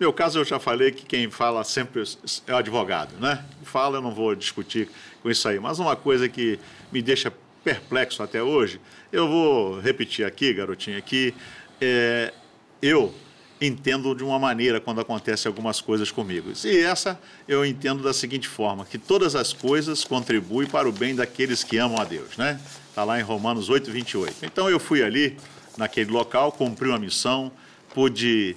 [0.00, 2.02] meu caso, eu já falei que quem fala sempre
[2.46, 3.44] é o advogado, né?
[3.64, 4.88] Fala, eu não vou discutir
[5.22, 5.60] com isso aí.
[5.60, 6.58] Mas uma coisa que
[6.90, 7.30] me deixa
[7.62, 8.80] perplexo até hoje,
[9.12, 11.34] eu vou repetir aqui, garotinha, que
[11.78, 12.32] é,
[12.80, 13.14] eu
[13.60, 16.50] entendo de uma maneira quando acontecem algumas coisas comigo.
[16.64, 21.14] E essa eu entendo da seguinte forma, que todas as coisas contribuem para o bem
[21.14, 22.58] daqueles que amam a Deus, né?
[22.88, 24.46] Está lá em Romanos 8, 28.
[24.46, 25.36] Então eu fui ali,
[25.76, 27.52] naquele local, cumpri uma missão,
[27.92, 28.56] pude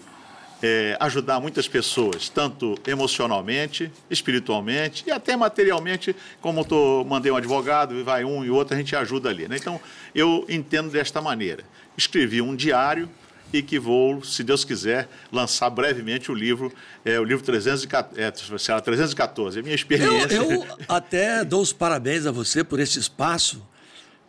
[0.64, 7.94] é, ajudar muitas pessoas, tanto emocionalmente, espiritualmente e até materialmente, como tô, mandei um advogado,
[8.00, 9.46] e vai um e outro, a gente ajuda ali.
[9.46, 9.58] Né?
[9.58, 9.78] Então,
[10.16, 11.66] eu entendo desta maneira.
[11.98, 13.10] Escrevi um diário
[13.52, 16.74] e que vou, se Deus quiser, lançar brevemente o livro,
[17.04, 20.34] é, o livro 314, é, 314, a minha experiência.
[20.34, 23.62] Eu, eu até dou os parabéns a você por esse espaço,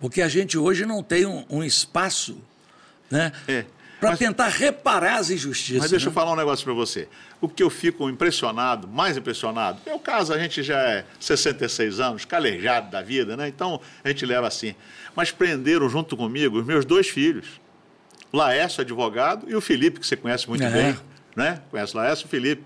[0.00, 2.36] porque a gente hoje não tem um, um espaço
[3.08, 3.64] né, é
[4.08, 5.82] para tentar reparar as injustiças.
[5.82, 6.10] Mas deixa né?
[6.10, 7.08] eu falar um negócio para você.
[7.40, 12.24] O que eu fico impressionado, mais impressionado, meu caso, a gente já é 66 anos,
[12.24, 13.48] calejado da vida, né?
[13.48, 14.74] Então a gente leva assim.
[15.14, 17.60] Mas prenderam junto comigo os meus dois filhos.
[18.32, 20.70] Laércio, advogado, e o Felipe, que você conhece muito é.
[20.70, 20.96] bem,
[21.36, 21.62] né?
[21.70, 22.64] Conhece Laércio e o Felipe.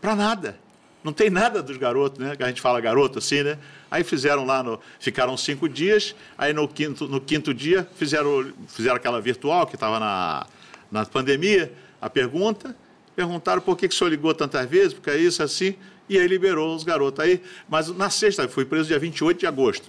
[0.00, 0.58] Para nada.
[1.02, 2.36] Não tem nada dos garotos, né?
[2.36, 3.58] Que a gente fala garoto assim, né?
[3.90, 8.96] Aí fizeram lá, no, ficaram cinco dias, aí no quinto, no quinto dia fizeram, fizeram
[8.96, 10.46] aquela virtual que estava na,
[10.90, 12.76] na pandemia, a pergunta,
[13.16, 15.74] perguntaram por que, que o senhor ligou tantas vezes, porque é isso, assim,
[16.08, 17.24] e aí liberou os garotos.
[17.24, 19.88] Aí, mas na sexta, fui preso dia 28 de agosto.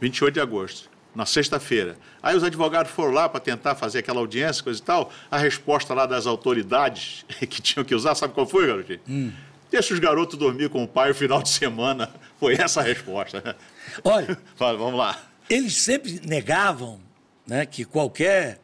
[0.00, 1.96] 28 de agosto, na sexta-feira.
[2.22, 5.12] Aí os advogados foram lá para tentar fazer aquela audiência, coisa e tal.
[5.30, 9.00] A resposta lá das autoridades que tinham que usar, sabe qual foi, garotinho?
[9.08, 9.32] Hum.
[9.72, 12.14] Deixa os garotos dormir com o pai o final de semana.
[12.38, 13.56] Foi essa a resposta.
[14.04, 15.18] Olha, Fala, vamos lá.
[15.48, 17.00] Eles sempre negavam
[17.46, 18.60] né, que qualquer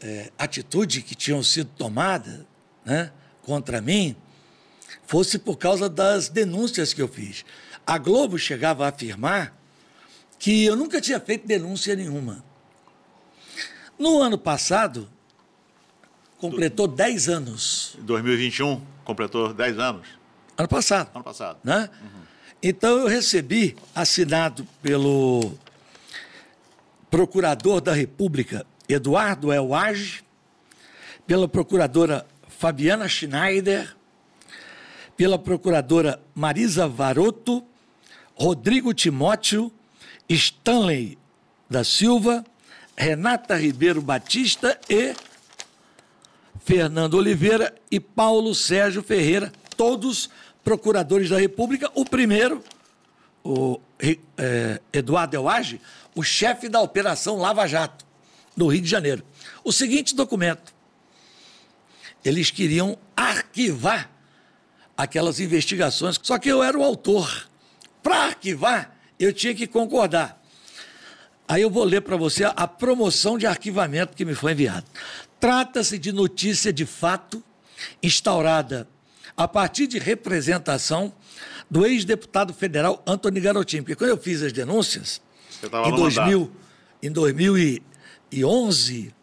[0.00, 2.46] é, atitude que tinham sido tomada
[2.82, 4.16] né, contra mim
[5.06, 7.44] fosse por causa das denúncias que eu fiz.
[7.86, 9.54] A Globo chegava a afirmar
[10.38, 12.42] que eu nunca tinha feito denúncia nenhuma.
[13.98, 15.06] No ano passado,
[16.38, 17.94] completou 10 anos.
[17.98, 20.19] 2021 completou 10 anos.
[20.60, 21.10] Ano passado.
[21.14, 21.58] Ano passado.
[21.64, 21.88] Né?
[22.02, 22.20] Uhum.
[22.62, 25.54] Então eu recebi, assinado pelo
[27.10, 30.22] Procurador da República, Eduardo Elwage,
[31.26, 33.96] pela Procuradora Fabiana Schneider,
[35.16, 37.64] pela procuradora Marisa Varoto,
[38.34, 39.72] Rodrigo Timóteo,
[40.28, 41.16] Stanley
[41.70, 42.44] da Silva,
[42.94, 45.14] Renata Ribeiro Batista e
[46.62, 50.28] Fernando Oliveira e Paulo Sérgio Ferreira, todos
[50.64, 51.90] procuradores da República.
[51.94, 52.62] O primeiro,
[53.44, 53.80] o
[54.38, 55.80] é, Eduardo Elage,
[56.14, 58.04] o chefe da Operação Lava Jato,
[58.56, 59.24] no Rio de Janeiro.
[59.64, 60.72] O seguinte documento.
[62.24, 64.10] Eles queriam arquivar
[64.96, 67.48] aquelas investigações, só que eu era o autor.
[68.02, 70.40] Para arquivar, eu tinha que concordar.
[71.48, 74.84] Aí eu vou ler para você a promoção de arquivamento que me foi enviada.
[75.40, 77.42] Trata-se de notícia de fato
[78.02, 78.86] instaurada
[79.40, 81.14] a partir de representação
[81.70, 83.82] do ex-deputado federal Antônio Garotinho.
[83.82, 85.22] Porque quando eu fiz as denúncias,
[85.86, 86.52] em, 2000,
[87.02, 89.14] em 2011,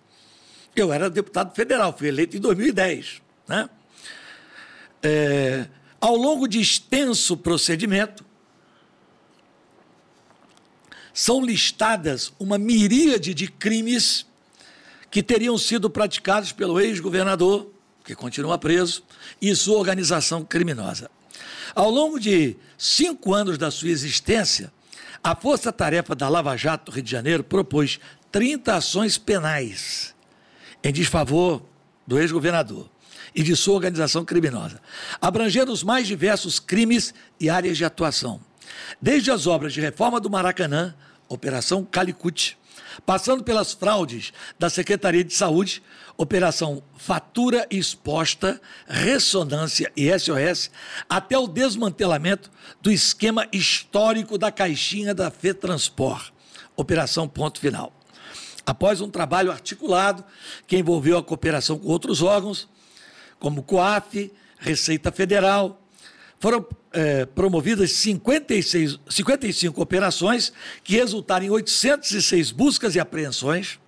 [0.75, 3.21] eu era deputado federal, fui eleito em 2010.
[3.47, 3.69] Né?
[5.03, 5.67] É,
[6.01, 8.25] ao longo de extenso procedimento,
[11.13, 14.25] são listadas uma miríade de crimes
[15.11, 17.71] que teriam sido praticados pelo ex-governador,
[18.07, 19.03] que continua preso,
[19.41, 21.11] e sua organização criminosa.
[21.75, 24.71] Ao longo de cinco anos da sua existência,
[25.21, 27.99] a Força Tarefa da Lava Jato Rio de Janeiro propôs
[28.31, 30.15] 30 ações penais
[30.81, 31.61] em desfavor
[32.07, 32.89] do ex-governador
[33.35, 34.81] e de sua organização criminosa,
[35.19, 38.39] abrangendo os mais diversos crimes e áreas de atuação,
[39.01, 40.95] desde as obras de reforma do Maracanã
[41.27, 42.57] Operação Calicut,
[43.05, 45.81] passando pelas fraudes da Secretaria de Saúde,
[46.17, 50.71] Operação Fatura Exposta, Ressonância e SOS,
[51.07, 52.49] até o desmantelamento
[52.81, 56.31] do esquema histórico da caixinha da FETransport,
[56.75, 57.93] Operação Ponto Final.
[58.65, 60.25] Após um trabalho articulado
[60.65, 62.67] que envolveu a cooperação com outros órgãos,
[63.39, 65.79] como COAF, Receita Federal,
[66.39, 73.79] foram é, promovidas 56, 55 operações que resultaram em 806 buscas e apreensões,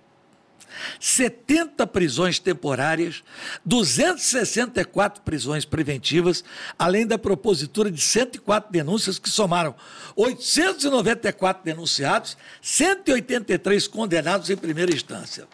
[0.98, 3.22] 70 prisões temporárias,
[3.64, 6.42] 264 prisões preventivas,
[6.78, 9.74] além da propositura de 104 denúncias que somaram
[10.16, 15.46] 894 denunciados, 183 condenados em primeira instância.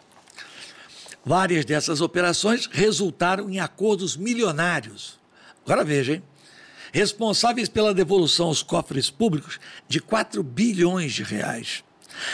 [1.25, 5.19] Várias dessas operações resultaram em acordos milionários.
[5.65, 6.23] Agora veja, hein?
[6.91, 11.83] Responsáveis pela devolução aos cofres públicos de 4 bilhões de reais.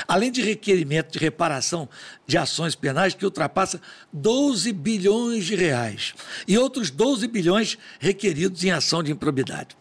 [0.07, 1.89] Além de requerimento de reparação
[2.25, 6.13] de ações penais que ultrapassa 12 bilhões de reais
[6.47, 9.75] e outros 12 bilhões requeridos em ação de improbidade.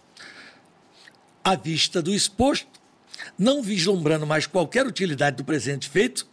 [1.45, 2.81] À vista do exposto,
[3.39, 6.27] não vislumbrando mais qualquer utilidade do presente feito,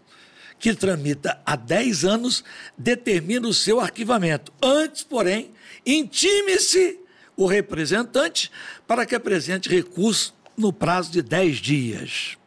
[0.60, 2.43] que tramita há 10 anos,
[2.78, 4.52] determina o seu arquivamento.
[4.62, 5.52] Antes, porém,
[5.86, 6.99] intime-se
[7.39, 8.52] o representante
[8.86, 12.38] para que apresente recurso no prazo de 10 dias.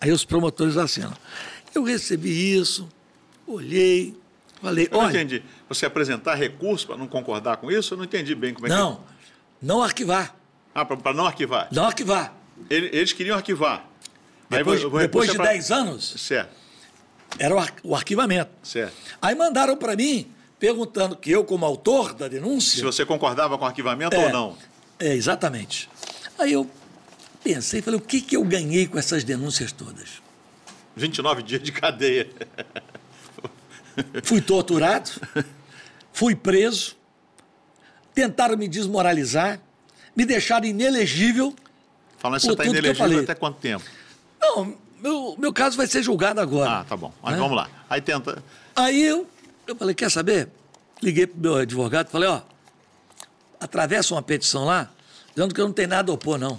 [0.00, 1.12] Aí os promotores assinam.
[1.74, 2.88] Eu recebi isso,
[3.44, 4.14] olhei,
[4.60, 4.88] falei.
[4.88, 5.42] Eu não entendi.
[5.68, 7.94] Você apresentar recurso para não concordar com isso?
[7.94, 9.00] Eu não entendi bem como é não, que.
[9.60, 10.36] Não, não arquivar.
[10.72, 11.66] Ah, para não arquivar?
[11.72, 12.32] Não arquivar.
[12.70, 13.84] Eles queriam arquivar.
[14.48, 15.76] Depois, depois de 10 pra...
[15.78, 16.14] anos?
[16.16, 16.54] Certo.
[17.40, 18.52] Era o arquivamento.
[18.62, 18.94] Certo.
[19.20, 20.31] Aí mandaram para mim
[20.62, 22.76] perguntando que eu, como autor da denúncia.
[22.76, 24.56] Se você concordava com o arquivamento é, ou não.
[24.96, 25.90] É, exatamente.
[26.38, 26.70] Aí eu
[27.42, 30.22] pensei, falei, o que, que eu ganhei com essas denúncias todas?
[30.94, 32.30] 29 dias de cadeia.
[34.22, 35.10] Fui torturado,
[36.12, 36.96] fui preso,
[38.14, 39.60] tentaram me desmoralizar,
[40.14, 41.52] me deixaram inelegível.
[42.18, 43.84] Falando que você está inelegível até quanto tempo?
[44.40, 46.70] Não, meu, meu caso vai ser julgado agora.
[46.70, 47.12] Ah, tá bom.
[47.20, 47.38] Mas né?
[47.40, 47.68] vamos lá.
[47.90, 48.42] Aí tenta.
[48.76, 49.26] Aí eu
[49.72, 50.48] eu falei, quer saber?
[51.02, 52.42] Liguei para o meu advogado falei, ó,
[53.58, 54.90] atravessa uma petição lá,
[55.34, 56.58] dizendo que eu não tenho nada a opor, não.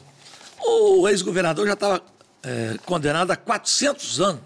[0.60, 2.04] O ex-governador já estava
[2.41, 4.41] é, condenado a 400 anos.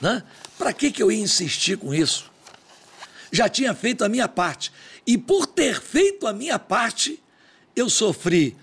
[0.00, 0.22] Né?
[0.58, 2.30] Para que, que eu ia insistir com isso?
[3.30, 4.72] Já tinha feito a minha parte.
[5.06, 7.22] E por ter feito a minha parte,
[7.74, 8.56] eu sofri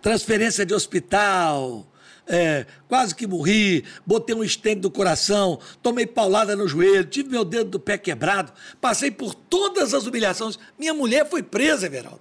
[0.00, 1.86] transferência de hospital,
[2.32, 7.44] é, quase que morri, botei um estende do coração, tomei paulada no joelho, tive meu
[7.44, 10.56] dedo do pé quebrado, passei por todas as humilhações.
[10.78, 12.20] Minha mulher foi presa, Everaldo.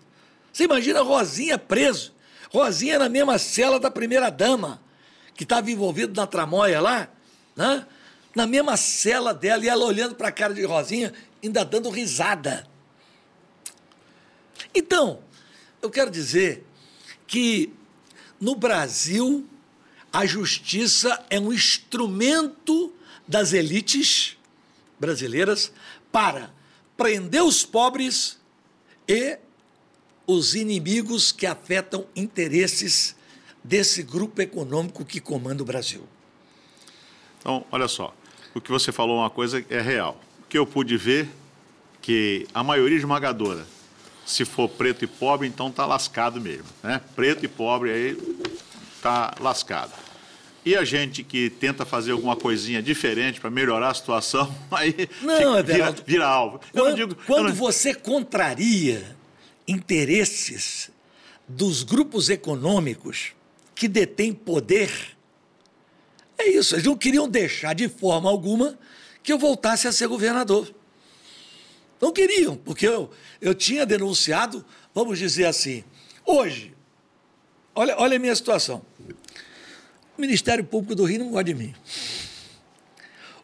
[0.51, 2.12] Você imagina Rosinha preso.
[2.51, 4.82] Rosinha na mesma cela da primeira dama,
[5.36, 7.07] que estava envolvida na tramóia lá,
[7.55, 7.86] né?
[8.36, 12.68] na mesma cela dela, e ela olhando para a cara de Rosinha, ainda dando risada.
[14.74, 15.20] Então,
[15.84, 16.66] eu quero dizer
[17.28, 17.72] que
[18.41, 19.47] no Brasil
[20.12, 22.93] a justiça é um instrumento
[23.28, 24.38] das elites
[24.99, 25.72] brasileiras
[26.12, 26.51] para
[26.97, 28.39] prender os pobres
[29.07, 29.38] e
[30.26, 33.16] os inimigos que afetam interesses
[33.64, 36.07] desse grupo econômico que comanda o Brasil.
[37.39, 38.14] Então, olha só,
[38.53, 40.20] o que você falou uma coisa é real.
[40.39, 41.30] O que eu pude ver
[42.01, 43.66] que a maioria esmagadora,
[44.26, 47.01] se for preto e pobre, então tá lascado mesmo, né?
[47.16, 48.18] Preto e pobre aí
[49.02, 49.91] tá lascado.
[50.66, 55.38] E a gente que tenta fazer alguma coisinha diferente para melhorar a situação, aí não,
[55.38, 56.60] fica, vira, vira, alvo.
[56.72, 57.56] Quando, digo, quando não...
[57.56, 59.16] você contraria
[59.68, 60.91] interesses
[61.47, 63.32] dos grupos econômicos
[63.74, 64.91] que detêm poder,
[66.38, 66.76] é isso.
[66.76, 68.78] Eles não queriam deixar de forma alguma
[69.24, 70.74] que eu voltasse a ser governador.
[72.02, 73.10] Não queriam, porque eu,
[73.41, 75.84] eu tinha denunciado, vamos dizer assim,
[76.26, 76.74] hoje,
[77.76, 78.86] olha, olha a minha situação.
[80.20, 81.74] O Ministério Público do Rio não gosta de mim.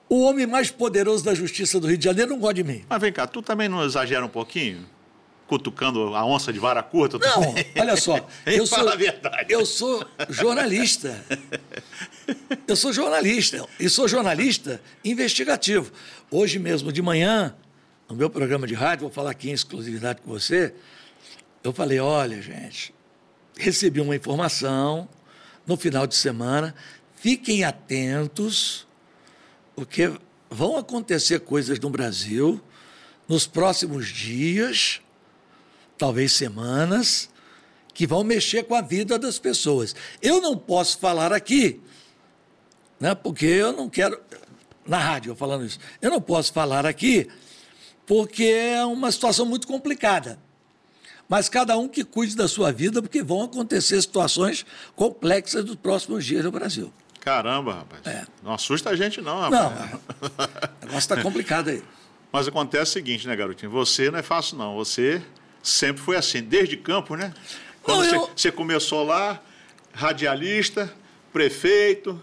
[0.09, 2.83] O homem mais poderoso da Justiça do Rio de Janeiro não gosta de mim.
[2.89, 4.85] Mas vem cá, tu também não exagera um pouquinho?
[5.47, 7.17] Cutucando a onça de vara curta?
[7.17, 7.65] Não, também?
[7.79, 8.27] olha só.
[8.45, 9.53] eu sou, a verdade.
[9.53, 11.23] Eu sou jornalista.
[12.67, 13.65] Eu sou jornalista.
[13.79, 15.93] E sou jornalista investigativo.
[16.29, 17.55] Hoje mesmo, de manhã,
[18.09, 20.73] no meu programa de rádio, vou falar aqui em exclusividade com você,
[21.63, 22.93] eu falei, olha, gente,
[23.57, 25.07] recebi uma informação
[25.65, 26.75] no final de semana.
[27.15, 28.87] Fiquem atentos,
[29.75, 30.11] porque
[30.49, 32.61] vão acontecer coisas no Brasil
[33.27, 35.01] nos próximos dias,
[35.97, 37.29] talvez semanas,
[37.93, 39.95] que vão mexer com a vida das pessoas.
[40.21, 41.81] Eu não posso falar aqui,
[42.99, 44.19] né, porque eu não quero.
[44.85, 45.79] Na rádio, eu falando isso.
[45.99, 47.27] Eu não posso falar aqui
[48.05, 50.39] porque é uma situação muito complicada
[51.27, 54.65] mas cada um que cuide da sua vida, porque vão acontecer situações
[54.95, 56.93] complexas nos próximos dias no Brasil.
[57.19, 58.05] Caramba, rapaz.
[58.05, 58.25] É.
[58.43, 59.91] Não assusta a gente, não, rapaz.
[59.91, 59.99] Não,
[60.81, 61.83] o negócio está complicado aí.
[62.31, 63.71] Mas acontece o seguinte, né, garotinho?
[63.71, 64.75] Você não é fácil, não.
[64.75, 65.21] Você
[65.63, 67.33] sempre foi assim, desde campo, né?
[67.81, 68.29] Quando não, você, eu...
[68.35, 69.41] você começou lá,
[69.93, 70.93] radialista,
[71.31, 72.21] prefeito,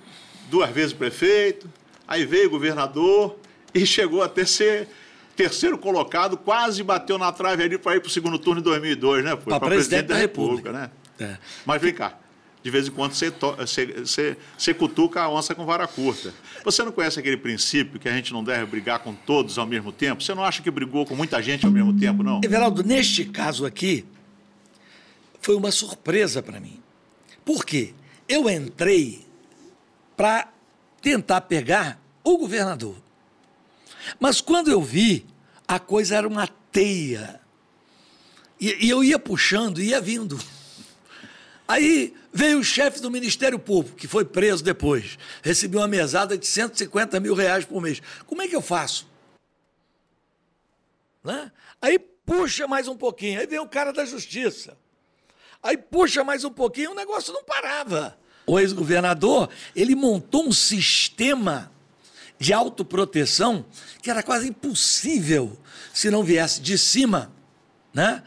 [0.50, 1.68] duas vezes prefeito,
[2.06, 3.38] aí veio governador
[3.74, 4.88] e chegou até ser
[5.36, 9.24] terceiro colocado, quase bateu na trave ali para ir para o segundo turno em 2002,
[9.24, 9.36] né?
[9.36, 11.34] Para presidente, da, da República, República né?
[11.34, 11.38] É.
[11.64, 12.18] Mas vem cá,
[12.62, 16.32] de vez em quando você, você, você, você, cutuca a onça com vara curta.
[16.64, 19.90] Você não conhece aquele princípio que a gente não deve brigar com todos ao mesmo
[19.90, 20.22] tempo?
[20.22, 22.40] Você não acha que brigou com muita gente ao mesmo tempo, não?
[22.44, 24.04] Everaldo, neste caso aqui,
[25.40, 26.80] foi uma surpresa para mim.
[27.44, 27.94] Por quê?
[28.28, 29.26] Eu entrei
[30.16, 30.48] para
[31.00, 32.94] tentar pegar o governador.
[34.18, 35.26] Mas quando eu vi,
[35.66, 37.40] a coisa era uma teia.
[38.60, 40.38] E, e eu ia puxando, ia vindo.
[41.66, 45.18] Aí veio o chefe do Ministério Público, que foi preso depois.
[45.42, 48.02] Recebeu uma mesada de 150 mil reais por mês.
[48.26, 49.08] Como é que eu faço?
[51.24, 51.50] Né?
[51.80, 53.40] Aí puxa mais um pouquinho.
[53.40, 54.76] Aí vem o cara da justiça.
[55.62, 58.18] Aí puxa mais um pouquinho, o negócio não parava.
[58.44, 61.71] O ex-governador, ele montou um sistema
[62.42, 63.64] de autoproteção
[64.02, 65.56] que era quase impossível,
[65.94, 67.30] se não viesse de cima,
[67.94, 68.20] né,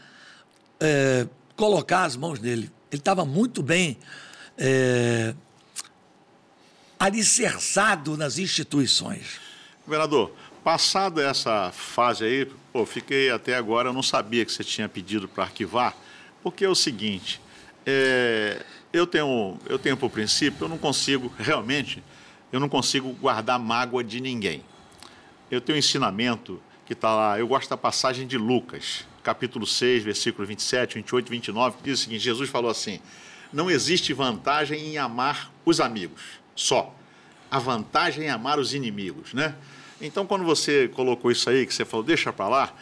[0.80, 2.72] é, colocar as mãos nele.
[2.90, 3.98] Ele estava muito bem
[4.56, 5.34] é,
[6.98, 9.38] alicerçado nas instituições.
[9.84, 10.32] Governador,
[10.64, 15.28] passada essa fase aí, pô, fiquei até agora, eu não sabia que você tinha pedido
[15.28, 15.94] para arquivar,
[16.42, 17.38] porque é o seguinte,
[17.84, 18.64] é,
[18.94, 22.02] eu tenho, eu tenho por princípio, eu não consigo realmente
[22.56, 24.64] eu não consigo guardar mágoa de ninguém.
[25.50, 30.02] Eu tenho um ensinamento que está lá, eu gosto da passagem de Lucas, capítulo 6,
[30.02, 32.98] versículo 27, 28 e 29, que diz o seguinte: Jesus falou assim:
[33.52, 36.22] Não existe vantagem em amar os amigos,
[36.54, 36.94] só.
[37.50, 39.54] A vantagem é amar os inimigos, né?
[40.00, 42.74] Então, quando você colocou isso aí, que você falou, deixa para lá,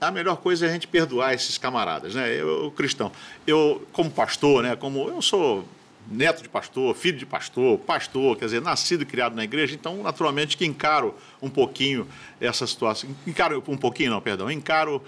[0.00, 2.34] a melhor coisa é a gente perdoar esses camaradas, né?
[2.34, 3.10] Eu, cristão,
[3.46, 4.76] eu, como pastor, né?
[4.76, 5.66] Como eu sou
[6.10, 10.02] neto de pastor, filho de pastor, pastor, quer dizer, nascido e criado na igreja, então,
[10.02, 12.06] naturalmente, que encaro um pouquinho
[12.40, 13.10] essa situação.
[13.26, 15.02] Encaro um pouquinho, não, perdão, encaro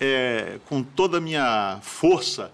[0.00, 2.50] é, com toda a minha força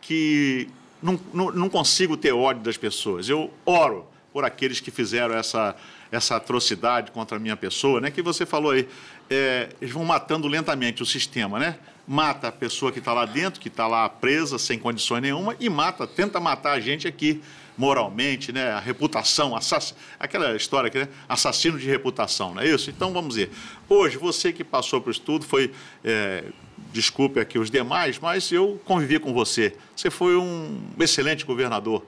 [0.00, 0.68] que
[1.02, 3.28] não, não, não consigo ter ódio das pessoas.
[3.28, 5.74] Eu oro por aqueles que fizeram essa,
[6.12, 8.10] essa atrocidade contra a minha pessoa, né?
[8.10, 8.88] Que você falou aí,
[9.30, 11.78] é, eles vão matando lentamente o sistema, né?
[12.10, 15.68] mata a pessoa que está lá dentro, que está lá presa, sem condições nenhuma, e
[15.68, 17.40] mata, tenta matar a gente aqui,
[17.78, 18.72] moralmente, né?
[18.72, 19.94] A reputação, assass...
[20.18, 21.08] aquela história que né?
[21.28, 22.90] assassino de reputação, não é isso?
[22.90, 23.52] Então vamos ver.
[23.88, 25.72] Hoje, você que passou por estudo, foi.
[26.04, 26.44] É...
[26.92, 29.76] Desculpe aqui os demais, mas eu convivi com você.
[29.94, 32.02] Você foi um excelente governador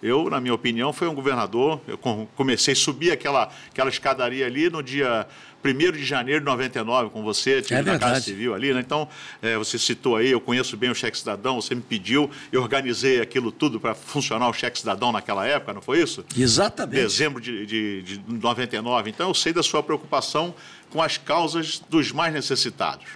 [0.00, 1.80] Eu, na minha opinião, foi um governador.
[1.88, 1.98] Eu
[2.36, 5.26] comecei a subir aquela, aquela escadaria ali no dia
[5.64, 8.80] 1 de janeiro de 99 com você, tive é na Casa Civil ali, né?
[8.80, 9.08] Então,
[9.42, 13.20] é, você citou aí, eu conheço bem o cheque cidadão, você me pediu, eu organizei
[13.20, 16.24] aquilo tudo para funcionar o cheque cidadão naquela época, não foi isso?
[16.36, 17.00] Exatamente.
[17.00, 19.10] Dezembro de, de, de 99.
[19.10, 20.54] Então, eu sei da sua preocupação
[20.90, 23.06] com as causas dos mais necessitados.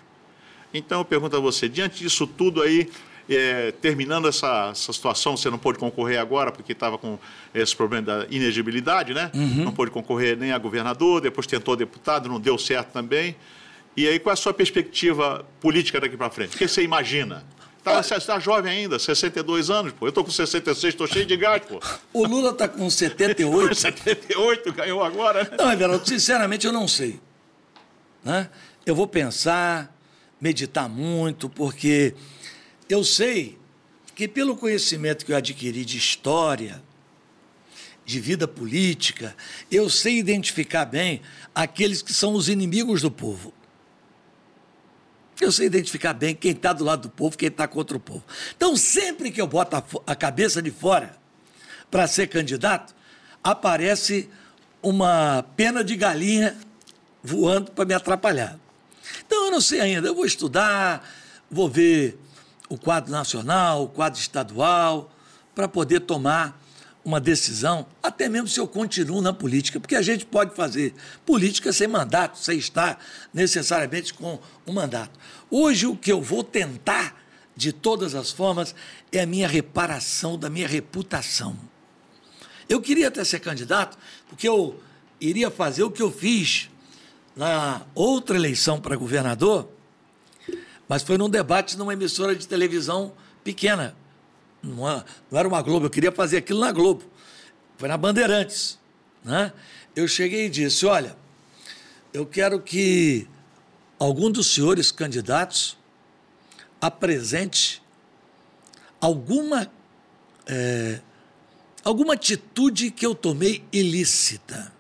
[0.75, 2.89] Então, eu pergunto a você, diante disso tudo aí,
[3.29, 7.19] é, terminando essa, essa, situação, você não pôde concorrer agora porque estava com
[7.55, 9.31] esse problema da inegibilidade, né?
[9.35, 9.65] Uhum.
[9.65, 13.37] Não pôde concorrer nem a governador, depois tentou deputado, não deu certo também.
[13.97, 16.55] E aí, qual é a sua perspectiva política daqui para frente?
[16.55, 17.45] O que você imagina?
[17.85, 20.07] Tá, você está jovem ainda, 62 anos, pô.
[20.07, 21.81] Eu estou com 66, estou cheio de gás, pô.
[22.13, 23.75] O Lula está com 78.
[23.75, 25.43] 78, ganhou agora.
[25.45, 25.51] Né?
[25.59, 27.21] Não, Everaldo, sinceramente eu não sei.
[28.25, 28.49] Né?
[28.87, 29.93] Eu vou pensar,
[30.41, 32.15] meditar muito, porque
[32.93, 33.59] eu sei
[34.15, 36.83] que, pelo conhecimento que eu adquiri de história,
[38.05, 39.35] de vida política,
[39.71, 41.23] eu sei identificar bem
[41.55, 43.55] aqueles que são os inimigos do povo.
[45.41, 48.23] Eu sei identificar bem quem está do lado do povo, quem está contra o povo.
[48.55, 51.17] Então, sempre que eu boto a, a cabeça de fora
[51.91, 52.95] para ser candidato,
[53.43, 54.29] aparece
[54.83, 56.59] uma pena de galinha
[57.23, 58.59] voando para me atrapalhar.
[59.27, 60.09] Então, eu não sei ainda.
[60.09, 61.09] Eu vou estudar,
[61.51, 62.19] vou ver
[62.73, 65.13] o quadro nacional, o quadro estadual,
[65.55, 66.59] para poder tomar
[67.05, 70.95] uma decisão, até mesmo se eu continuo na política, porque a gente pode fazer
[71.27, 72.99] política sem mandato, sem estar
[73.35, 75.19] necessariamente com um mandato.
[75.51, 77.15] Hoje, o que eu vou tentar,
[77.55, 78.75] de todas as formas,
[79.11, 81.55] é a minha reparação da minha reputação.
[82.71, 83.99] Eu queria até ser candidato,
[84.31, 84.81] porque eu
[85.21, 86.71] iria fazer o que eu fiz
[87.37, 89.69] na outra eleição para governador,
[90.89, 93.13] mas foi num debate numa emissora de televisão
[93.43, 93.97] pequena.
[94.63, 97.03] Não, era uma Globo, eu queria fazer aquilo na Globo.
[97.77, 98.79] Foi na Bandeirantes.
[99.25, 99.53] Né?
[99.95, 101.17] Eu cheguei e disse: Olha,
[102.13, 103.27] eu quero que
[103.99, 105.77] algum dos senhores candidatos
[106.81, 107.83] apresente
[109.01, 109.71] alguma,
[110.47, 111.01] é,
[111.83, 114.73] alguma atitude que eu tomei ilícita.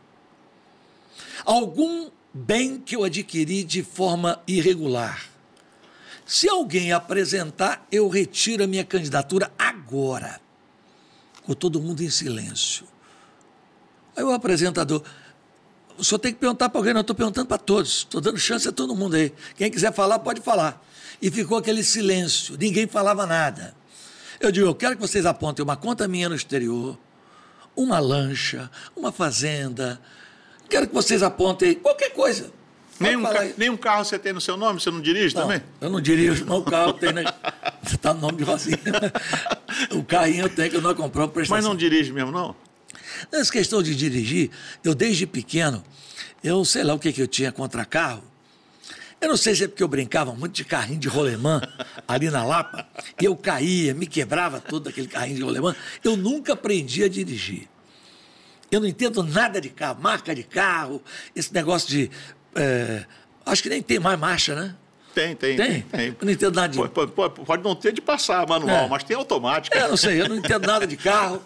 [1.45, 5.32] Algum bem que eu adquiri de forma irregular
[6.33, 10.41] se alguém apresentar, eu retiro a minha candidatura agora.
[11.43, 12.87] Com todo mundo em silêncio.
[14.17, 15.03] Aí o apresentador,
[15.99, 18.67] o senhor tem que perguntar para alguém, não estou perguntando para todos, estou dando chance
[18.67, 19.31] a todo mundo aí.
[19.57, 20.83] Quem quiser falar, pode falar.
[21.21, 23.77] E ficou aquele silêncio, ninguém falava nada.
[24.41, 26.99] Eu digo, eu quero que vocês apontem uma conta minha no exterior,
[27.77, 30.01] uma lancha, uma fazenda.
[30.67, 32.62] Quero que vocês apontem qualquer coisa.
[33.01, 33.45] Nenhum, ca...
[33.57, 34.81] Nenhum carro você tem no seu nome?
[34.81, 35.63] Você não dirige não, também?
[35.81, 37.25] Eu não dirijo, mas o carro tem, né?
[37.83, 38.79] Você está no nome de Rosinha.
[39.93, 41.57] o carrinho eu tenho que eu não comprei prestação.
[41.57, 42.55] Mas não dirige mesmo, não?
[43.31, 44.51] Essa questão de dirigir,
[44.85, 45.83] eu desde pequeno,
[46.43, 48.23] eu sei lá o que, que eu tinha contra carro.
[49.21, 51.63] Eu não sei se é porque eu brincava muito de carrinho de rolemã
[52.09, 52.89] ali na Lapa,
[53.21, 55.77] e eu caía, me quebrava todo aquele carrinho de rolemã.
[56.03, 57.69] Eu nunca aprendi a dirigir.
[58.69, 61.01] Eu não entendo nada de carro, marca de carro,
[61.37, 62.11] esse negócio de
[62.55, 63.05] é,
[63.47, 64.75] acho que nem tem mais marcha, né?
[65.15, 65.57] Tem, tem.
[65.57, 65.83] Tem?
[65.83, 66.07] tem.
[66.09, 66.89] Eu não entendo nada de...
[66.89, 68.89] Pode, pode, pode não ter de passar manual, é.
[68.89, 69.79] mas tem automática.
[69.79, 71.43] É, não sei, eu não entendo nada de carro.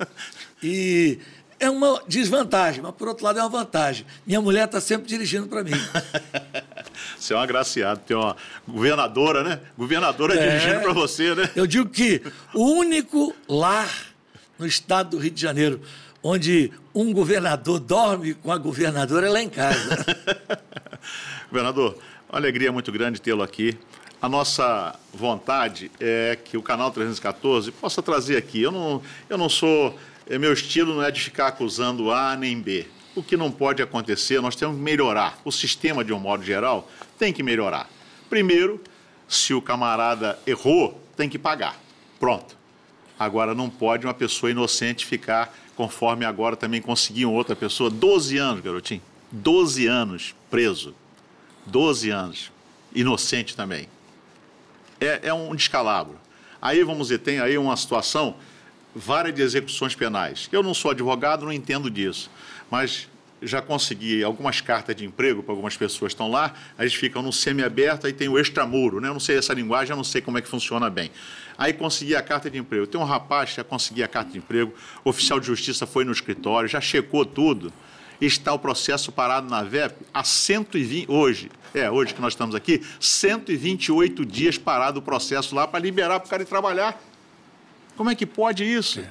[0.63, 1.19] E
[1.59, 4.07] é uma desvantagem, mas por outro lado é uma vantagem.
[4.25, 5.73] Minha mulher está sempre dirigindo para mim.
[7.19, 8.37] Você é um agraciado, tem uma
[8.69, 9.61] governadora, né?
[9.77, 11.51] Governadora é, dirigindo para você, né?
[11.55, 12.23] Eu digo que
[12.55, 13.91] o único lar
[14.59, 15.81] no estado do Rio de Janeiro
[16.23, 20.05] onde um governador dorme com a governadora é lá em casa.
[21.51, 21.97] governador,
[22.29, 23.79] uma alegria muito grande tê-lo aqui.
[24.21, 28.63] A nossa vontade é que o canal 314 possa trazer aqui.
[28.63, 29.99] Eu não, eu não sou.
[30.29, 32.87] É, meu estilo não é de ficar acusando A nem B.
[33.15, 35.39] O que não pode acontecer, nós temos que melhorar.
[35.45, 37.89] O sistema, de um modo geral, tem que melhorar.
[38.29, 38.83] Primeiro,
[39.29, 41.79] se o camarada errou, tem que pagar.
[42.19, 42.57] Pronto.
[43.19, 48.61] Agora, não pode uma pessoa inocente ficar conforme agora também conseguiam outra pessoa, 12 anos,
[48.63, 50.95] garotinho, 12 anos preso,
[51.67, 52.53] 12 anos,
[52.95, 53.89] inocente também.
[55.01, 56.19] É, é um descalabro.
[56.61, 58.37] Aí, vamos dizer, tem aí uma situação,
[58.95, 60.49] várias de execuções penais.
[60.51, 62.31] Eu não sou advogado, não entendo disso,
[62.71, 63.09] mas
[63.43, 68.07] já consegui algumas cartas de emprego para algumas pessoas estão lá, eles ficam no semiaberto,
[68.07, 69.09] aí tem o extramuro, né?
[69.09, 71.11] Eu não sei essa linguagem, eu não sei como é que funciona bem.
[71.59, 72.87] Aí consegui a carta de emprego.
[72.87, 74.73] Tem um rapaz que já conseguiu a carta de emprego,
[75.05, 77.73] o oficial de justiça foi no escritório, já checou tudo.
[78.21, 82.83] Está o processo parado na VEP há 120, hoje, é, hoje que nós estamos aqui,
[82.99, 87.01] 128 dias parado o processo lá para liberar para o cara ir trabalhar.
[87.97, 89.01] Como é que pode isso?
[89.01, 89.09] É.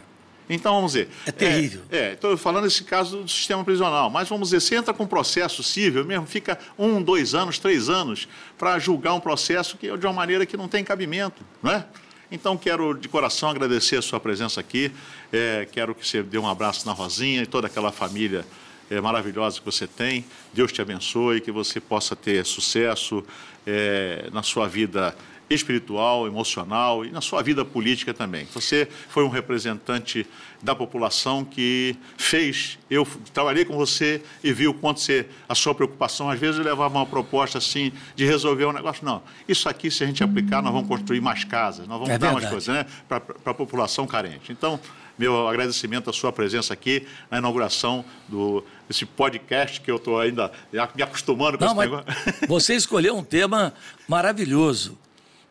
[0.50, 1.10] Então, vamos dizer.
[1.26, 1.82] É terrível.
[1.90, 5.08] É, estou falando esse caso do sistema prisional, mas vamos dizer, você entra com um
[5.08, 8.28] processo civil mesmo, fica um, dois anos, três anos
[8.58, 11.86] para julgar um processo que, de uma maneira que não tem cabimento, não é?
[12.32, 14.92] Então, quero de coração agradecer a sua presença aqui.
[15.32, 18.46] É, quero que você dê um abraço na Rosinha e toda aquela família
[18.90, 20.26] é, maravilhosa que você tem.
[20.54, 23.24] Deus te abençoe, que você possa ter sucesso
[23.66, 25.16] é, na sua vida
[25.50, 28.48] espiritual, emocional e na sua vida política também.
[28.54, 30.26] Você foi um representante
[30.62, 32.80] da população que fez.
[32.90, 36.98] Eu trabalhei com você e vi o quanto você, a sua preocupação, às vezes levava
[36.98, 39.06] uma proposta assim de resolver um negócio.
[39.06, 42.18] Não, isso aqui, se a gente aplicar, nós vamos construir mais casas, nós vamos é
[42.18, 42.46] dar verdade.
[42.46, 44.52] mais coisas né, para a população carente.
[44.52, 44.80] Então,
[45.18, 50.52] meu agradecimento à sua presença aqui na inauguração do esse podcast que eu estou ainda
[50.94, 52.06] me acostumando com Não, esse negócio.
[52.48, 53.74] Você escolheu um tema
[54.08, 54.98] maravilhoso.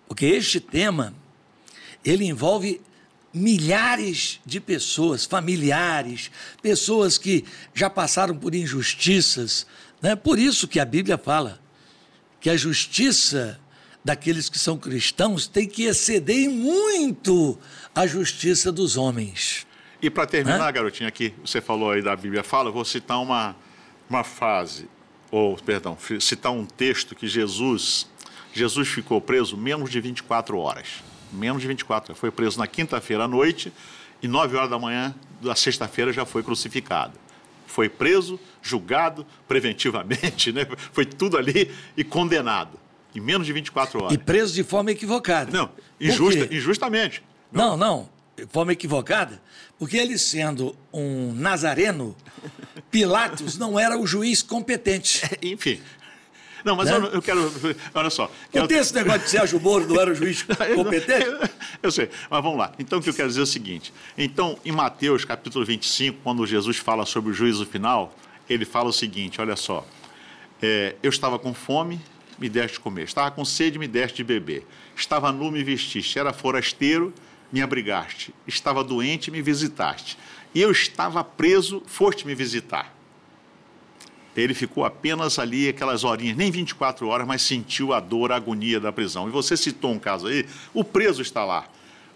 [0.07, 1.13] Porque este tema,
[2.05, 2.81] ele envolve
[3.33, 6.31] milhares de pessoas, familiares,
[6.63, 7.45] pessoas que
[7.75, 9.67] já passaram por injustiças.
[10.01, 10.15] Né?
[10.15, 11.61] Por isso que a Bíblia fala
[12.41, 13.59] que a justiça
[14.05, 17.59] daqueles que são cristãos tem que exceder muito
[17.95, 19.67] a justiça dos homens.
[20.03, 23.57] E para terminar, garotinha, aqui, você falou aí da Bíblia fala, vou citar uma,
[24.09, 24.89] uma frase,
[25.31, 28.07] ou, perdão, citar um texto que Jesus
[28.55, 31.03] Jesus ficou preso menos de 24 horas.
[31.33, 32.21] Menos de 24 horas.
[32.21, 33.73] Foi preso na quinta-feira à noite
[34.23, 37.19] e 9 horas da manhã da sexta-feira já foi crucificado.
[37.67, 40.67] Foi preso, julgado preventivamente, né?
[40.93, 42.79] foi tudo ali e condenado.
[43.13, 44.13] Em menos de 24 horas.
[44.13, 45.51] E preso de forma equivocada.
[45.51, 45.71] Não,
[46.01, 47.23] injusta, injustamente.
[47.55, 49.41] Não, não, de forma equivocada,
[49.79, 52.17] porque ele sendo um nazareno,
[52.91, 55.23] Pilatos não era o juiz competente.
[55.43, 55.81] Enfim,
[56.65, 56.97] não, mas né?
[56.97, 57.53] eu, eu, quero.
[57.95, 58.31] Olha só.
[58.53, 60.43] Não tem esse negócio de Sérgio Moro não era o juiz
[60.75, 61.27] competente?
[61.27, 61.49] eu,
[61.83, 62.73] eu sei, mas vamos lá.
[62.79, 66.47] Então, o que eu quero dizer é o seguinte: então, em Mateus capítulo 25, quando
[66.47, 68.17] Jesus fala sobre o juízo final,
[68.49, 69.87] ele fala o seguinte: olha só.
[70.63, 72.01] É, eu estava com fome,
[72.39, 73.03] me deste de comer.
[73.03, 74.67] Estava com sede, me deste de beber.
[74.97, 76.19] Estava nu, me vestiste.
[76.19, 77.13] Era forasteiro,
[77.53, 78.35] me abrigaste.
[78.47, 80.19] Estava doente, me visitaste.
[80.55, 82.95] E eu estava preso, foste me visitar.
[84.37, 88.81] Ele ficou apenas ali aquelas horinhas, nem 24 horas, mas sentiu a dor, a agonia
[88.81, 89.29] da prisão.
[89.29, 91.69] E você citou um caso aí, o preso está lá,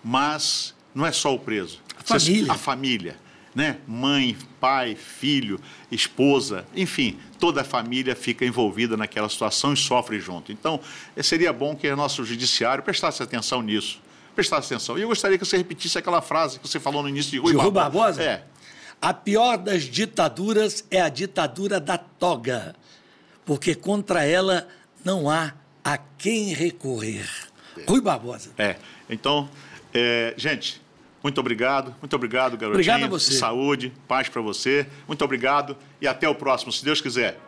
[0.02, 1.80] mas não é só o preso.
[1.96, 2.52] A família.
[2.52, 3.16] A família,
[3.54, 3.78] né?
[3.86, 5.60] Mãe, pai, filho,
[5.92, 10.50] esposa, enfim, toda a família fica envolvida naquela situação e sofre junto.
[10.50, 10.80] Então,
[11.22, 14.00] seria bom que o nosso judiciário prestasse atenção nisso.
[14.38, 14.96] Prestasse atenção.
[14.96, 17.50] E eu gostaria que você repetisse aquela frase que você falou no início de Rui,
[17.50, 18.22] de Rui Barbosa.
[18.22, 18.44] É.
[19.02, 22.72] A pior das ditaduras é a ditadura da toga,
[23.44, 24.68] porque contra ela
[25.04, 27.28] não há a quem recorrer.
[27.76, 27.82] É.
[27.90, 28.50] Rui Barbosa.
[28.56, 28.76] É,
[29.10, 29.50] então,
[29.92, 30.80] é, gente,
[31.20, 32.74] muito obrigado, muito obrigado, garotinho.
[32.74, 33.32] Obrigado a você.
[33.32, 34.86] Saúde, paz para você.
[35.08, 37.40] Muito obrigado e até o próximo, se Deus quiser.